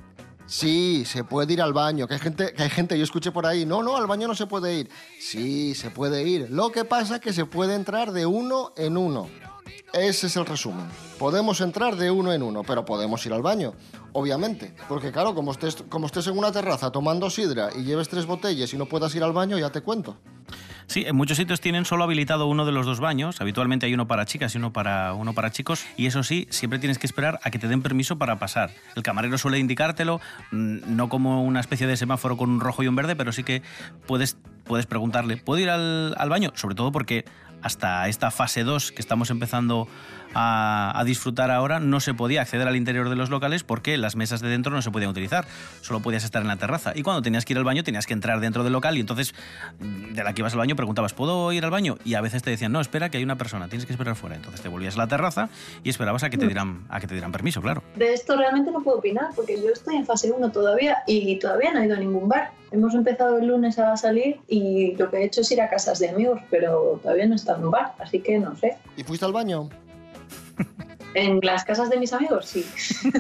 Sí, 0.47 1.05
se 1.07 1.25
puede 1.25 1.55
ir 1.55 1.63
al 1.63 1.73
baño. 1.73 2.07
Que 2.07 2.15
hay 2.15 2.21
gente, 2.21 2.53
que 2.53 2.63
hay 2.65 2.69
gente, 2.69 2.99
yo 2.99 3.05
escuché 3.05 3.33
por 3.33 3.47
ahí, 3.47 3.65
no, 3.65 3.83
no, 3.83 3.97
al 3.97 4.07
baño 4.07 4.29
no 4.29 4.35
se 4.35 4.47
puede 4.47 4.75
ir. 4.75 4.91
Sí, 5.19 5.75
se 5.75 5.91
puede 5.91 6.23
ir. 6.25 6.51
Lo 6.51 6.71
que 6.71 6.85
pasa 6.85 7.15
es 7.15 7.21
que 7.23 7.33
se 7.33 7.47
puede 7.47 7.75
entrar 7.75 8.13
de 8.13 8.27
uno 8.27 8.75
en 8.77 8.99
uno. 8.99 9.29
Ese 9.93 10.27
es 10.27 10.37
el 10.37 10.45
resumen. 10.47 10.87
Podemos 11.19 11.61
entrar 11.61 11.97
de 11.97 12.11
uno 12.11 12.33
en 12.33 12.43
uno, 12.43 12.63
pero 12.65 12.85
podemos 12.85 13.25
ir 13.27 13.33
al 13.33 13.43
baño, 13.43 13.75
obviamente. 14.13 14.75
Porque 14.89 15.13
claro, 15.13 15.35
como 15.35 15.53
estés, 15.53 15.85
como 15.89 16.09
en 16.09 16.39
una 16.39 16.51
terraza 16.51 16.91
tomando 16.91 17.31
sidra 17.31 17.71
y 17.77 17.85
lleves 17.85 18.09
tres 18.09 18.27
botellas 18.27 18.73
y 18.75 18.77
no 18.77 18.87
puedas 18.87 19.15
ir 19.15 19.23
al 19.23 19.33
baño, 19.33 19.59
ya 19.59 19.71
te 19.71 19.83
cuento. 19.83 20.19
Sí, 20.87 21.05
en 21.07 21.17
muchos 21.17 21.37
sitios 21.37 21.61
tienen 21.61 21.85
solo 21.85 22.05
habilitado 22.05 22.47
uno 22.47 22.67
de 22.67 22.73
los 22.73 22.87
dos 22.87 23.01
baños. 23.01 23.41
Habitualmente 23.41 23.87
hay 23.87 23.95
uno 23.95 24.07
para 24.07 24.27
chicas 24.27 24.55
y 24.55 24.59
uno 24.59 24.73
para, 24.73 25.15
uno 25.15 25.33
para 25.33 25.51
chicos. 25.51 25.85
Y 25.97 26.07
eso 26.07 26.23
sí, 26.23 26.47
siempre 26.51 26.79
tienes 26.79 26.99
que 26.99 27.07
esperar 27.07 27.41
a 27.43 27.51
que 27.51 27.59
te 27.59 27.69
den 27.69 27.83
permiso 27.83 28.19
para 28.19 28.39
pasar. 28.39 28.71
El 28.95 29.03
camarero 29.03 29.39
suele 29.39 29.59
indicártelo, 29.59 30.21
mm, 30.51 30.95
no 30.95 31.09
como 31.09 31.43
una 31.43 31.61
especie 31.61 31.87
de 31.87 31.97
semáforo 31.97 32.37
con 32.37 32.51
un 32.51 32.61
rojo 32.61 32.83
y 32.83 32.89
un 32.89 32.97
verde, 32.97 33.17
pero 33.17 33.33
sí 33.33 33.45
que 33.45 33.63
puedes, 34.07 34.37
puedes 34.65 34.87
preguntarle, 34.87 35.37
¿puedo 35.37 35.61
ir 35.61 35.71
al, 35.71 36.15
al 36.17 36.29
baño? 36.29 36.53
Sobre 36.55 36.75
todo 36.75 36.93
porque 36.93 37.25
hasta 37.63 38.07
esta 38.09 38.31
fase 38.31 38.63
2 38.63 38.93
que 38.93 39.01
estamos 39.01 39.31
empezando 39.31 39.89
a, 40.35 40.93
a 40.99 41.05
disfrutar 41.05 41.51
ahora, 41.51 41.81
no 41.81 42.01
se 42.01 42.13
podía 42.13 42.43
acceder 42.43 42.69
al 42.69 42.77
interior 42.77 43.09
de 43.09 43.17
los 43.17 43.31
locales 43.31 43.65
porque 43.65 43.97
las 43.97 44.17
mesas 44.17 44.41
de 44.43 44.49
dentro 44.49 44.73
no 44.73 44.83
se 44.83 44.91
podían 44.91 45.11
utilizar, 45.11 45.47
solo 45.81 46.01
podías 46.01 46.25
estar 46.25 46.43
en 46.43 46.49
la 46.49 46.57
terraza. 46.57 46.93
Y 46.95 47.03
cuando 47.03 47.23
tenías 47.23 47.45
que 47.45 47.55
ir 47.55 47.59
al 47.59 47.65
baño, 47.65 47.83
tenías 47.83 48.07
que 48.07 48.13
entrar 48.13 48.41
dentro 48.41 48.65
del 48.65 48.73
local 48.73 48.99
y 48.99 49.01
entonces 49.01 49.35
mm, 49.81 50.13
de 50.13 50.25
la 50.25 50.35
que 50.35 50.43
ibas 50.43 50.53
al 50.53 50.59
baño 50.59 50.77
preguntabas, 50.77 51.15
¿puedo 51.15 51.53
ir 51.53 51.65
al 51.65 51.71
baño? 51.71 51.97
Y 52.05 52.15
a 52.15 52.21
veces 52.21 52.43
te 52.43 52.51
decían, 52.51 52.73
no, 52.73 52.81
espera, 52.81 53.09
que 53.09 53.17
hay 53.17 53.25
una 53.25 53.37
persona, 53.37 53.69
tienes 53.69 53.87
que 53.87 53.93
esperar 53.93 54.15
fuera. 54.17 54.37
Entonces 54.37 54.61
te 54.61 54.69
volvías 54.69 54.97
a 54.97 54.99
la 54.99 55.09
terraza 55.09 55.49
y 55.83 55.89
esperabas 55.89 56.23
a 56.25 56.31
que 56.31 56.37
te 56.37 56.47
dieran, 56.47 56.85
a 56.91 57.01
que 57.01 57.07
te 57.07 57.15
dieran 57.15 57.33
permiso, 57.33 57.63
claro. 57.63 57.83
De 57.97 58.13
esto 58.13 58.37
realmente 58.37 58.71
no 58.73 58.83
puedo 58.83 58.99
opinar 58.99 59.29
porque 59.35 59.57
yo 59.57 59.71
estoy 59.71 59.97
en 59.97 60.05
fase 60.05 60.31
1 60.31 60.51
todavía 60.51 60.99
y 61.07 61.39
todavía 61.39 61.73
no 61.73 61.81
he 61.81 61.87
ido 61.87 61.97
a 61.97 61.99
ningún 61.99 62.29
bar. 62.29 62.51
Hemos 62.73 62.93
empezado 62.95 63.39
el 63.39 63.47
lunes 63.47 63.79
a 63.79 63.97
salir 63.97 64.41
y 64.49 64.54
lo 64.97 65.11
que 65.11 65.19
he 65.19 65.25
hecho 65.25 65.41
es 65.41 65.51
ir 65.53 65.61
a 65.61 65.69
casas 65.69 65.99
de 65.99 66.09
amigos, 66.09 66.41
pero 66.51 66.99
todavía 67.03 67.27
no 67.27 67.35
estado 67.35 67.59
en 67.59 67.65
un 67.65 67.71
bar, 67.71 67.95
así 67.99 68.21
que 68.21 68.39
no 68.39 68.57
sé. 68.57 68.77
¿Y 68.97 69.05
fuiste 69.05 69.27
al 69.27 69.33
baño? 69.33 69.69
En 71.17 71.39
las 71.43 71.65
casas 71.65 71.91
de 71.91 71.97
mis 71.97 72.13
amigos, 72.13 72.47
sí. 72.47 72.67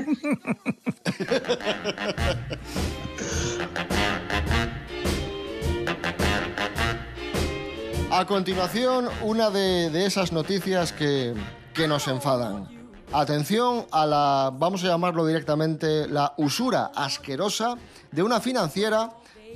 A 8.10 8.26
continuación, 8.26 9.08
una 9.22 9.50
de, 9.50 9.90
de 9.90 10.06
esas 10.06 10.32
noticias 10.32 10.92
que, 10.92 11.34
que 11.72 11.88
nos 11.88 12.06
enfadan. 12.06 12.68
Atención 13.12 13.86
a 13.90 14.06
la, 14.06 14.50
vamos 14.52 14.84
a 14.84 14.86
llamarlo 14.86 15.26
directamente, 15.26 16.08
la 16.08 16.32
usura 16.36 16.92
asquerosa 16.94 17.76
de 18.12 18.22
una 18.22 18.40
financiera 18.40 19.10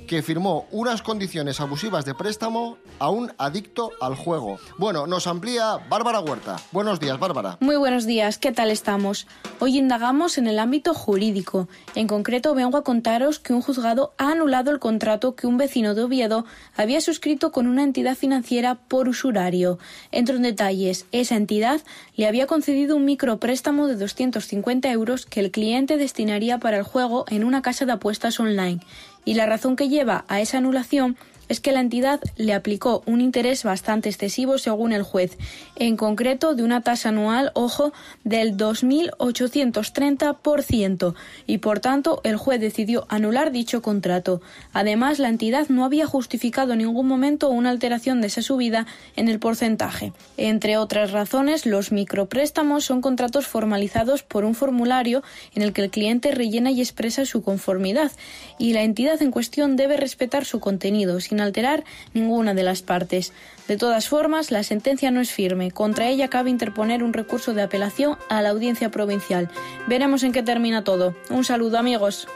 que 0.09 0.23
firmó 0.23 0.65
unas 0.71 1.03
condiciones 1.03 1.61
abusivas 1.61 2.03
de 2.03 2.15
préstamo 2.15 2.79
a 2.97 3.11
un 3.11 3.31
adicto 3.37 3.91
al 4.01 4.15
juego. 4.15 4.57
Bueno, 4.79 5.05
nos 5.05 5.27
amplía 5.27 5.77
Bárbara 5.87 6.19
Huerta. 6.19 6.55
Buenos 6.71 6.99
días, 6.99 7.19
Bárbara. 7.19 7.57
Muy 7.59 7.75
buenos 7.75 8.07
días, 8.07 8.39
¿qué 8.39 8.51
tal 8.51 8.71
estamos? 8.71 9.27
Hoy 9.59 9.77
indagamos 9.77 10.39
en 10.39 10.47
el 10.47 10.57
ámbito 10.57 10.95
jurídico. 10.95 11.69
En 11.93 12.07
concreto, 12.07 12.55
vengo 12.55 12.75
a 12.79 12.83
contaros 12.83 13.37
que 13.37 13.53
un 13.53 13.61
juzgado 13.61 14.15
ha 14.17 14.31
anulado 14.31 14.71
el 14.71 14.79
contrato 14.79 15.35
que 15.35 15.45
un 15.45 15.57
vecino 15.57 15.93
de 15.93 16.01
Oviedo 16.01 16.43
había 16.75 17.01
suscrito 17.01 17.51
con 17.51 17.67
una 17.67 17.83
entidad 17.83 18.15
financiera 18.15 18.79
por 18.87 19.09
usurario. 19.09 19.77
Entro 20.11 20.37
en 20.37 20.41
detalles. 20.41 21.05
Esa 21.11 21.35
entidad 21.35 21.81
le 22.15 22.25
había 22.25 22.47
concedido 22.47 22.95
un 22.95 23.05
micropréstamo 23.05 23.85
de 23.85 23.95
250 23.95 24.91
euros 24.91 25.27
que 25.27 25.39
el 25.39 25.51
cliente 25.51 25.97
destinaría 25.97 26.57
para 26.57 26.77
el 26.77 26.83
juego 26.83 27.25
en 27.27 27.43
una 27.43 27.61
casa 27.61 27.85
de 27.85 27.91
apuestas 27.91 28.39
online. 28.39 28.79
Y 29.25 29.35
la 29.35 29.45
razón 29.45 29.75
que 29.75 29.89
lleva 29.89 30.25
a 30.27 30.41
esa 30.41 30.57
anulación 30.57 31.17
es 31.49 31.59
que 31.59 31.73
la 31.73 31.81
entidad 31.81 32.21
le 32.37 32.53
aplicó 32.53 33.03
un 33.05 33.19
interés 33.21 33.63
bastante 33.63 34.07
excesivo 34.07 34.57
según 34.57 34.93
el 34.93 35.03
juez, 35.03 35.37
en 35.75 35.97
concreto 35.97 36.55
de 36.55 36.63
una 36.63 36.79
tasa 36.81 37.09
anual, 37.09 37.51
ojo, 37.55 37.91
del 38.23 38.55
2.830% 38.55 41.15
y 41.47 41.57
por 41.57 41.79
tanto 41.79 42.21
el 42.23 42.37
juez 42.37 42.61
decidió 42.61 43.07
anular 43.09 43.51
dicho 43.51 43.81
contrato. 43.81 44.41
Además, 44.71 45.17
la 45.19 45.27
entidad 45.29 45.67
no 45.69 45.85
había 45.85 46.05
justificado 46.05 46.73
en 46.73 46.79
ningún 46.79 47.07
momento 47.07 47.49
una 47.49 47.71
alteración 47.71 48.21
de 48.21 48.27
esa 48.27 48.41
subida 48.41 48.85
en 49.15 49.27
el 49.27 49.39
porcentaje. 49.39 50.13
Entre 50.37 50.77
otras 50.77 51.11
razones, 51.11 51.65
los 51.65 51.91
micropréstamos 51.91 52.85
son 52.85 53.01
contratos 53.01 53.47
formalizados 53.47 54.23
por 54.23 54.45
un 54.45 54.55
formulario 54.55 55.23
en 55.55 55.63
el 55.63 55.73
que 55.73 55.81
el 55.81 55.89
cliente 55.89 56.31
rellena 56.31 56.71
y 56.71 56.79
expresa 56.81 57.25
su 57.25 57.41
conformidad 57.41 58.11
y 58.59 58.73
la 58.73 58.83
entidad 58.83 59.19
en 59.21 59.31
cuestión 59.31 59.75
debe 59.75 59.97
respetar 59.97 60.45
su 60.45 60.59
contenido 60.59 61.19
sin 61.19 61.38
alterar 61.41 61.83
ninguna 62.13 62.53
de 62.53 62.63
las 62.63 62.81
partes. 62.81 63.33
De 63.67 63.77
todas 63.77 64.07
formas, 64.07 64.51
la 64.51 64.63
sentencia 64.63 65.11
no 65.11 65.21
es 65.21 65.31
firme. 65.31 65.71
Contra 65.71 66.07
ella 66.07 66.29
cabe 66.29 66.49
interponer 66.49 67.03
un 67.03 67.13
recurso 67.13 67.53
de 67.53 67.61
apelación 67.61 68.17
a 68.29 68.41
la 68.41 68.49
audiencia 68.49 68.91
provincial. 68.91 69.49
Veremos 69.87 70.23
en 70.23 70.31
qué 70.31 70.43
termina 70.43 70.83
todo. 70.83 71.15
Un 71.29 71.43
saludo, 71.43 71.77
amigos. 71.77 72.27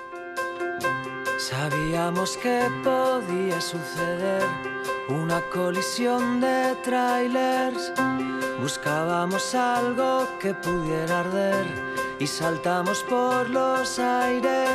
Sabíamos 1.38 2.38
que 2.38 2.67
podía 2.83 3.60
suceder 3.60 4.43
una 5.10 5.41
colisión 5.50 6.39
de 6.39 6.75
trailers. 6.83 7.91
Buscábamos 8.62 9.53
algo 9.53 10.27
que 10.39 10.53
pudiera 10.53 11.19
arder 11.19 11.65
y 12.19 12.27
saltamos 12.27 13.03
por 13.03 13.50
los 13.50 14.00
aires. 14.00 14.69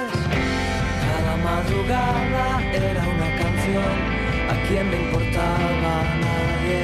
Cada 1.09 1.37
madrugada 1.39 2.63
era 2.73 3.03
una 3.03 3.37
canción, 3.37 4.18
a 4.49 4.55
quien 4.67 4.91
le 4.91 4.97
importaba 5.03 6.01
a 6.01 6.17
nadie. 6.27 6.83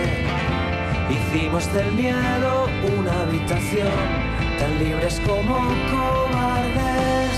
Hicimos 1.11 1.73
del 1.73 1.93
miedo 1.93 2.69
una 2.99 3.21
habitación, 3.23 3.93
tan 4.59 4.79
libres 4.79 5.21
como 5.27 5.57
cobardes. 5.91 7.33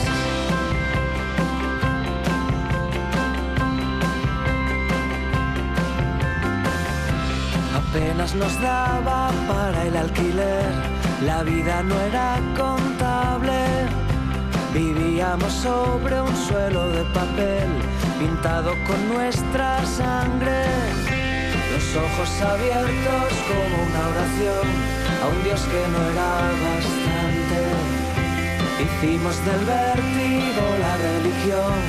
Apenas 7.74 8.34
nos 8.34 8.60
daba 8.60 9.30
para 9.48 9.86
el 9.86 9.96
alquiler, 9.96 10.64
la 11.24 11.42
vida 11.42 11.82
no 11.82 11.98
era 12.00 12.38
contable. 12.56 14.05
Vivíamos 14.76 15.54
sobre 15.54 16.20
un 16.20 16.36
suelo 16.36 16.90
de 16.90 17.02
papel 17.14 17.66
pintado 18.18 18.74
con 18.86 19.08
nuestra 19.08 19.82
sangre. 19.86 20.66
Los 21.72 21.96
ojos 21.96 22.30
abiertos 22.42 23.32
como 23.48 23.74
una 23.88 24.02
oración 24.12 24.66
a 25.22 25.28
un 25.32 25.44
Dios 25.44 25.62
que 25.62 25.82
no 25.92 26.00
era 26.12 26.30
bastante. 26.68 27.60
Hicimos 28.84 29.36
del 29.46 29.64
vértigo 29.64 30.64
la 30.84 30.94
religión, 31.08 31.80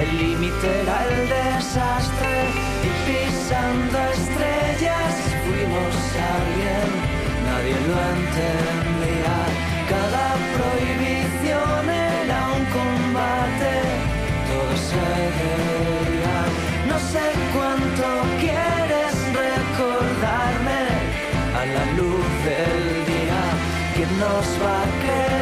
el 0.00 0.10
límite 0.16 0.80
era 0.80 0.96
el 1.08 1.28
desastre 1.28 2.36
y 2.88 2.90
pisando 3.04 3.98
estrellas 4.16 5.12
fuimos 5.44 5.94
alguien, 6.38 6.88
nadie 7.44 7.76
lo 7.88 7.96
entendía. 8.16 9.36
Cada 9.92 10.24
prohibición 10.56 11.90
era 11.90 12.09
combate, 13.50 13.82
todo 14.48 14.76
se 14.76 14.96
veía. 15.38 16.38
No 16.86 16.98
sé 16.98 17.24
cuánto 17.54 18.06
quieres 18.38 19.14
recordarme 19.32 20.80
a 21.56 21.66
la 21.66 21.84
luz 21.92 22.26
del 22.44 23.06
día, 23.06 23.42
¿quién 23.94 24.18
nos 24.18 24.46
va 24.62 24.82
a 24.82 24.86
creer? 25.00 25.40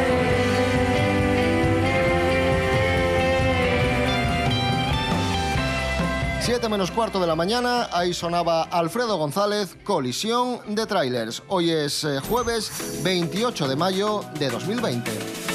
Siete 6.41 6.67
menos 6.67 6.89
cuarto 6.89 7.19
de 7.19 7.27
la 7.27 7.35
mañana, 7.35 7.89
ahí 7.91 8.11
sonaba 8.11 8.63
Alfredo 8.63 9.17
González, 9.17 9.77
Colisión 9.83 10.61
de 10.67 10.87
Trailers. 10.87 11.43
Hoy 11.47 11.69
es 11.69 12.03
eh, 12.03 12.19
jueves 12.27 13.01
28 13.03 13.67
de 13.67 13.75
mayo 13.75 14.23
de 14.39 14.49
2020. 14.49 15.48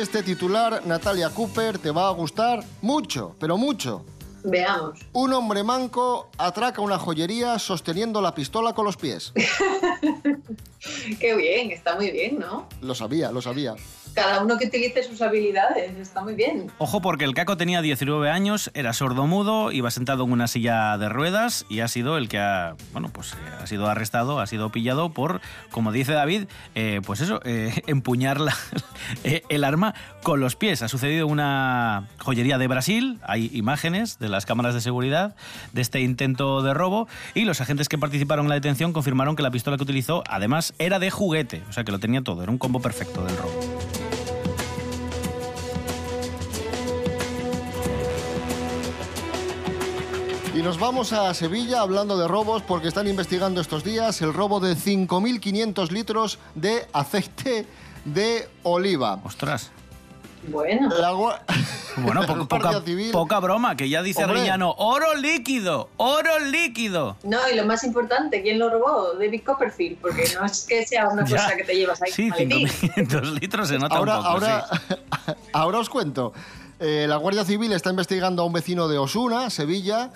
Este 0.00 0.22
titular, 0.22 0.86
Natalia 0.86 1.28
Cooper, 1.28 1.76
te 1.76 1.90
va 1.90 2.06
a 2.06 2.12
gustar 2.12 2.62
mucho, 2.82 3.34
pero 3.40 3.58
mucho. 3.58 4.04
Veamos. 4.44 5.00
Un 5.12 5.32
hombre 5.32 5.64
manco 5.64 6.30
atraca 6.38 6.80
una 6.80 6.98
joyería 6.98 7.58
sosteniendo 7.58 8.20
la 8.20 8.32
pistola 8.32 8.74
con 8.74 8.84
los 8.84 8.96
pies. 8.96 9.32
Qué 11.20 11.34
bien, 11.34 11.72
está 11.72 11.96
muy 11.96 12.12
bien, 12.12 12.38
¿no? 12.38 12.68
Lo 12.80 12.94
sabía, 12.94 13.32
lo 13.32 13.42
sabía. 13.42 13.74
Cada 14.14 14.42
uno 14.42 14.58
que 14.58 14.66
utilice 14.66 15.02
sus 15.02 15.20
habilidades, 15.22 15.96
está 15.96 16.22
muy 16.22 16.34
bien. 16.34 16.70
Ojo 16.78 17.00
porque 17.00 17.24
el 17.24 17.34
caco 17.34 17.56
tenía 17.56 17.82
19 17.82 18.30
años, 18.30 18.70
era 18.74 18.92
sordomudo, 18.92 19.72
iba 19.72 19.90
sentado 19.90 20.24
en 20.24 20.32
una 20.32 20.48
silla 20.48 20.98
de 20.98 21.08
ruedas 21.08 21.66
y 21.68 21.80
ha 21.80 21.88
sido 21.88 22.18
el 22.18 22.28
que 22.28 22.38
ha, 22.38 22.74
bueno, 22.92 23.10
pues 23.12 23.32
eh, 23.32 23.36
ha 23.62 23.66
sido 23.66 23.88
arrestado, 23.88 24.40
ha 24.40 24.46
sido 24.46 24.70
pillado 24.70 25.10
por, 25.10 25.40
como 25.70 25.92
dice 25.92 26.12
David, 26.12 26.44
eh, 26.74 27.00
pues 27.04 27.20
eso, 27.20 27.40
eh, 27.44 27.82
empuñar 27.86 28.38
el 29.48 29.64
arma 29.64 29.94
con 30.22 30.40
los 30.40 30.56
pies. 30.56 30.82
Ha 30.82 30.88
sucedido 30.88 31.26
una 31.26 32.08
joyería 32.18 32.58
de 32.58 32.66
Brasil, 32.66 33.18
hay 33.22 33.50
imágenes 33.52 34.18
de 34.18 34.28
las 34.28 34.46
cámaras 34.46 34.74
de 34.74 34.80
seguridad 34.80 35.34
de 35.72 35.80
este 35.80 36.00
intento 36.00 36.62
de 36.62 36.74
robo 36.74 37.08
y 37.34 37.44
los 37.44 37.60
agentes 37.60 37.88
que 37.88 37.98
participaron 37.98 38.46
en 38.46 38.50
la 38.50 38.54
detención 38.56 38.92
confirmaron 38.92 39.36
que 39.36 39.42
la 39.42 39.50
pistola 39.50 39.76
que 39.76 39.82
utilizó 39.82 40.24
además 40.28 40.74
era 40.78 40.98
de 40.98 41.10
juguete, 41.10 41.62
o 41.68 41.72
sea 41.72 41.84
que 41.84 41.92
lo 41.92 41.98
tenía 41.98 42.22
todo, 42.22 42.42
era 42.42 42.50
un 42.50 42.58
combo 42.58 42.80
perfecto 42.80 43.24
del 43.24 43.36
robo. 43.36 43.77
Y 50.58 50.62
nos 50.62 50.76
vamos 50.80 51.12
a 51.12 51.32
Sevilla 51.34 51.82
hablando 51.82 52.18
de 52.18 52.26
robos 52.26 52.62
porque 52.64 52.88
están 52.88 53.06
investigando 53.06 53.60
estos 53.60 53.84
días 53.84 54.20
el 54.22 54.34
robo 54.34 54.58
de 54.58 54.74
5.500 54.74 55.90
litros 55.90 56.40
de 56.56 56.84
aceite 56.92 57.64
de 58.04 58.48
oliva. 58.64 59.20
Ostras. 59.24 59.70
Bueno. 60.48 60.88
La 60.98 61.12
Bueno, 61.12 62.22
po- 62.26 62.48
poca, 62.48 62.80
Civil- 62.84 63.12
poca 63.12 63.38
broma, 63.38 63.76
que 63.76 63.88
ya 63.88 64.02
dice 64.02 64.24
Hombre. 64.24 64.50
Oro 64.78 65.14
líquido, 65.14 65.90
oro 65.96 66.40
líquido. 66.40 67.16
No, 67.22 67.38
y 67.52 67.54
lo 67.54 67.64
más 67.64 67.84
importante, 67.84 68.42
¿quién 68.42 68.58
lo 68.58 68.68
robó? 68.68 69.12
David 69.16 69.42
Copperfield, 69.46 69.98
porque 70.00 70.24
no 70.40 70.44
es 70.44 70.66
que 70.68 70.84
sea 70.84 71.06
una 71.08 71.24
Ya. 71.26 71.36
cosa 71.36 71.54
que 71.56 71.62
te 71.62 71.76
llevas 71.76 72.02
ahí. 72.02 72.10
Sí, 72.10 72.30
maletín. 72.30 72.66
5.500 72.66 73.38
litros 73.40 73.68
se 73.68 73.78
nota 73.78 73.94
ahora, 73.94 74.16
un 74.16 74.22
poco, 74.24 74.28
ahora, 74.32 74.66
sí. 74.88 74.94
ahora 75.52 75.78
os 75.78 75.88
cuento. 75.88 76.32
Eh, 76.80 77.06
la 77.08 77.16
Guardia 77.16 77.44
Civil 77.44 77.72
está 77.72 77.90
investigando 77.90 78.42
a 78.42 78.44
un 78.44 78.52
vecino 78.52 78.88
de 78.88 78.98
Osuna, 78.98 79.50
Sevilla, 79.50 80.10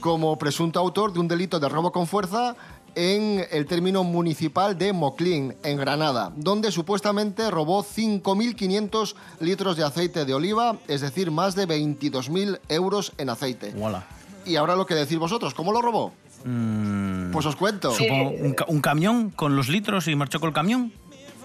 como 0.00 0.36
presunto 0.38 0.78
autor 0.78 1.12
de 1.12 1.20
un 1.20 1.28
delito 1.28 1.58
de 1.60 1.68
robo 1.68 1.92
con 1.92 2.06
fuerza 2.06 2.54
en 2.94 3.44
el 3.50 3.66
término 3.66 4.02
municipal 4.02 4.76
de 4.76 4.92
Moclín, 4.92 5.54
en 5.62 5.76
Granada, 5.76 6.32
donde 6.36 6.72
supuestamente 6.72 7.50
robó 7.50 7.84
5.500 7.84 9.14
litros 9.40 9.76
de 9.76 9.84
aceite 9.84 10.24
de 10.24 10.34
oliva, 10.34 10.76
es 10.88 11.00
decir, 11.00 11.30
más 11.30 11.54
de 11.54 11.68
22.000 11.68 12.58
euros 12.68 13.12
en 13.18 13.30
aceite. 13.30 13.72
Voilà. 13.76 14.04
Y 14.44 14.56
ahora 14.56 14.74
lo 14.76 14.86
que 14.86 14.94
decís 14.94 15.18
vosotros, 15.18 15.54
¿cómo 15.54 15.72
lo 15.72 15.82
robó? 15.82 16.12
Mm, 16.44 17.30
Pues 17.32 17.46
os 17.46 17.56
cuento. 17.56 17.90
supongo, 17.92 18.30
un, 18.30 18.54
ca- 18.54 18.64
un 18.68 18.80
camión 18.80 19.30
con 19.30 19.54
los 19.56 19.68
litros 19.68 20.08
y 20.08 20.14
marchó 20.16 20.40
con 20.40 20.48
el 20.48 20.54
camión. 20.54 20.92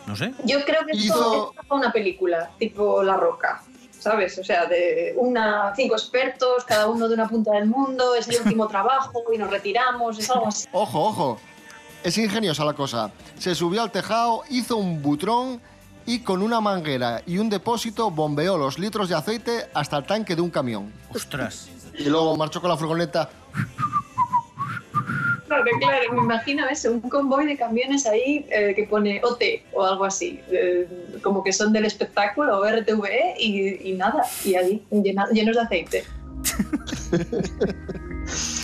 No 0.07 0.15
sé. 0.15 0.33
Yo 0.45 0.63
creo 0.65 0.85
que 0.85 0.93
esto 0.97 1.03
Hizo- 1.03 1.51
es 1.61 1.71
una 1.71 1.91
película, 1.91 2.51
tipo 2.59 3.03
La 3.03 3.15
Roca, 3.17 3.63
¿sabes? 4.03 4.37
O 4.37 4.43
sea, 4.43 4.65
de 4.65 5.13
una, 5.17 5.73
cinco 5.75 5.95
expertos, 5.95 6.65
cada 6.65 6.87
uno 6.87 7.07
de 7.07 7.13
una 7.13 7.27
punta 7.27 7.51
del 7.53 7.67
mundo, 7.67 8.15
es 8.15 8.27
el 8.27 8.41
último 8.41 8.67
trabajo 8.67 9.23
y 9.33 9.37
nos 9.37 9.49
retiramos, 9.49 10.19
es 10.19 10.29
algo 10.29 10.47
así. 10.47 10.67
Ojo, 10.73 11.05
ojo. 11.05 11.39
Es 12.03 12.17
ingeniosa 12.17 12.65
la 12.65 12.73
cosa. 12.73 13.11
Se 13.39 13.55
subió 13.55 13.81
al 13.81 13.91
tejado, 13.91 14.43
hizo 14.49 14.75
un 14.75 15.01
butrón 15.01 15.61
y 16.05 16.19
con 16.19 16.41
una 16.41 16.59
manguera 16.59 17.21
y 17.25 17.37
un 17.37 17.49
depósito 17.49 18.11
bombeó 18.11 18.57
los 18.57 18.77
litros 18.77 19.07
de 19.07 19.15
aceite 19.15 19.69
hasta 19.73 19.97
el 19.97 20.03
tanque 20.03 20.35
de 20.35 20.41
un 20.41 20.49
camión. 20.49 20.91
Ostras. 21.15 21.69
Y 21.97 22.03
luego 22.03 22.35
marchó 22.35 22.59
con 22.59 22.69
la 22.69 22.77
furgoneta. 22.77 23.29
Claro, 25.61 25.79
claro, 25.79 26.13
me 26.13 26.21
imagino 26.23 26.67
eso, 26.67 26.91
un 26.91 27.01
convoy 27.01 27.45
de 27.45 27.57
camiones 27.57 28.05
ahí 28.05 28.45
eh, 28.49 28.73
que 28.75 28.83
pone 28.83 29.21
OT 29.23 29.43
o 29.73 29.83
algo 29.85 30.05
así, 30.05 30.39
eh, 30.51 30.87
como 31.21 31.43
que 31.43 31.53
son 31.53 31.71
del 31.73 31.85
espectáculo 31.85 32.59
o 32.59 32.65
RTVE 32.65 33.35
y, 33.39 33.89
y 33.89 33.93
nada, 33.93 34.23
y 34.43 34.55
ahí 34.55 34.83
llena- 34.91 35.29
llenos 35.31 35.55
de 35.55 35.61
aceite. 35.61 36.03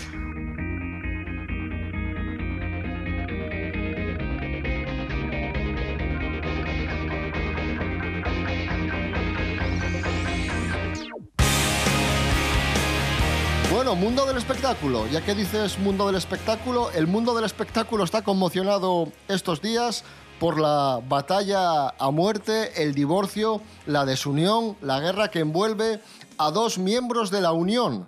Mundo 13.96 14.26
del 14.26 14.38
espectáculo. 14.38 15.08
Ya 15.08 15.22
que 15.22 15.36
dices 15.36 15.78
mundo 15.80 16.06
del 16.08 16.16
espectáculo, 16.16 16.92
el 16.92 17.08
mundo 17.08 17.36
del 17.36 17.46
espectáculo 17.46 18.04
está 18.04 18.22
conmocionado 18.24 19.12
estos 19.28 19.62
días 19.62 20.04
por 20.40 20.60
la 20.60 21.02
batalla 21.08 21.90
a 21.90 22.12
muerte, 22.12 22.82
el 22.84 22.94
divorcio, 22.96 23.62
la 23.86 24.06
desunión, 24.06 24.78
la 24.82 25.00
guerra 25.00 25.30
que 25.30 25.40
envuelve 25.40 26.00
a 26.38 26.52
dos 26.52 26.78
miembros 26.78 27.30
de 27.32 27.42
la 27.42 27.52
Unión, 27.52 28.08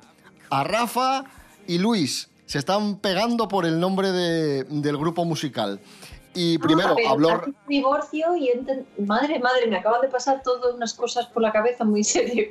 a 0.50 0.64
Rafa 0.64 1.26
y 1.68 1.78
Luis. 1.80 2.30
Se 2.46 2.58
están 2.60 2.96
pegando 2.98 3.48
por 3.48 3.66
el 3.66 3.80
nombre 3.80 4.12
de- 4.12 4.64
del 4.66 4.98
grupo 4.98 5.26
musical. 5.26 5.80
Y 6.34 6.58
primero 6.60 6.96
Ah, 7.08 7.12
habló... 7.12 7.42
divorcio 7.68 8.36
y 8.38 8.50
enten- 8.50 8.86
madre, 9.00 9.40
madre, 9.40 9.68
me 9.68 9.78
acaban 9.78 10.02
de 10.02 10.08
pasar 10.08 10.42
todas 10.44 10.74
unas 10.74 10.94
cosas 10.94 11.26
por 11.28 11.42
la 11.42 11.52
cabeza 11.52 11.84
muy 11.84 12.04
serio. 12.06 12.48